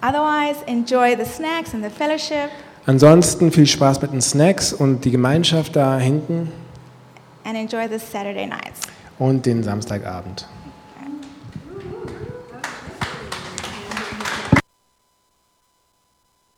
Otherwise, 0.00 0.64
enjoy 0.66 1.14
the 1.14 1.26
snacks 1.26 1.74
and 1.74 1.84
the 1.84 1.90
fellowship 1.90 2.50
Ansonsten 2.86 3.52
viel 3.52 3.66
Spaß 3.66 4.02
mit 4.02 4.12
den 4.12 4.20
Snacks 4.20 4.72
und 4.72 5.04
die 5.04 5.10
Gemeinschaft 5.10 5.76
da 5.76 5.98
hinten 5.98 6.50
and 7.44 7.56
enjoy 7.56 7.88
the 7.88 7.98
Saturday 7.98 8.46
nights. 8.46 8.80
und 9.18 9.46
den 9.46 9.62
Samstagabend. 9.62 10.46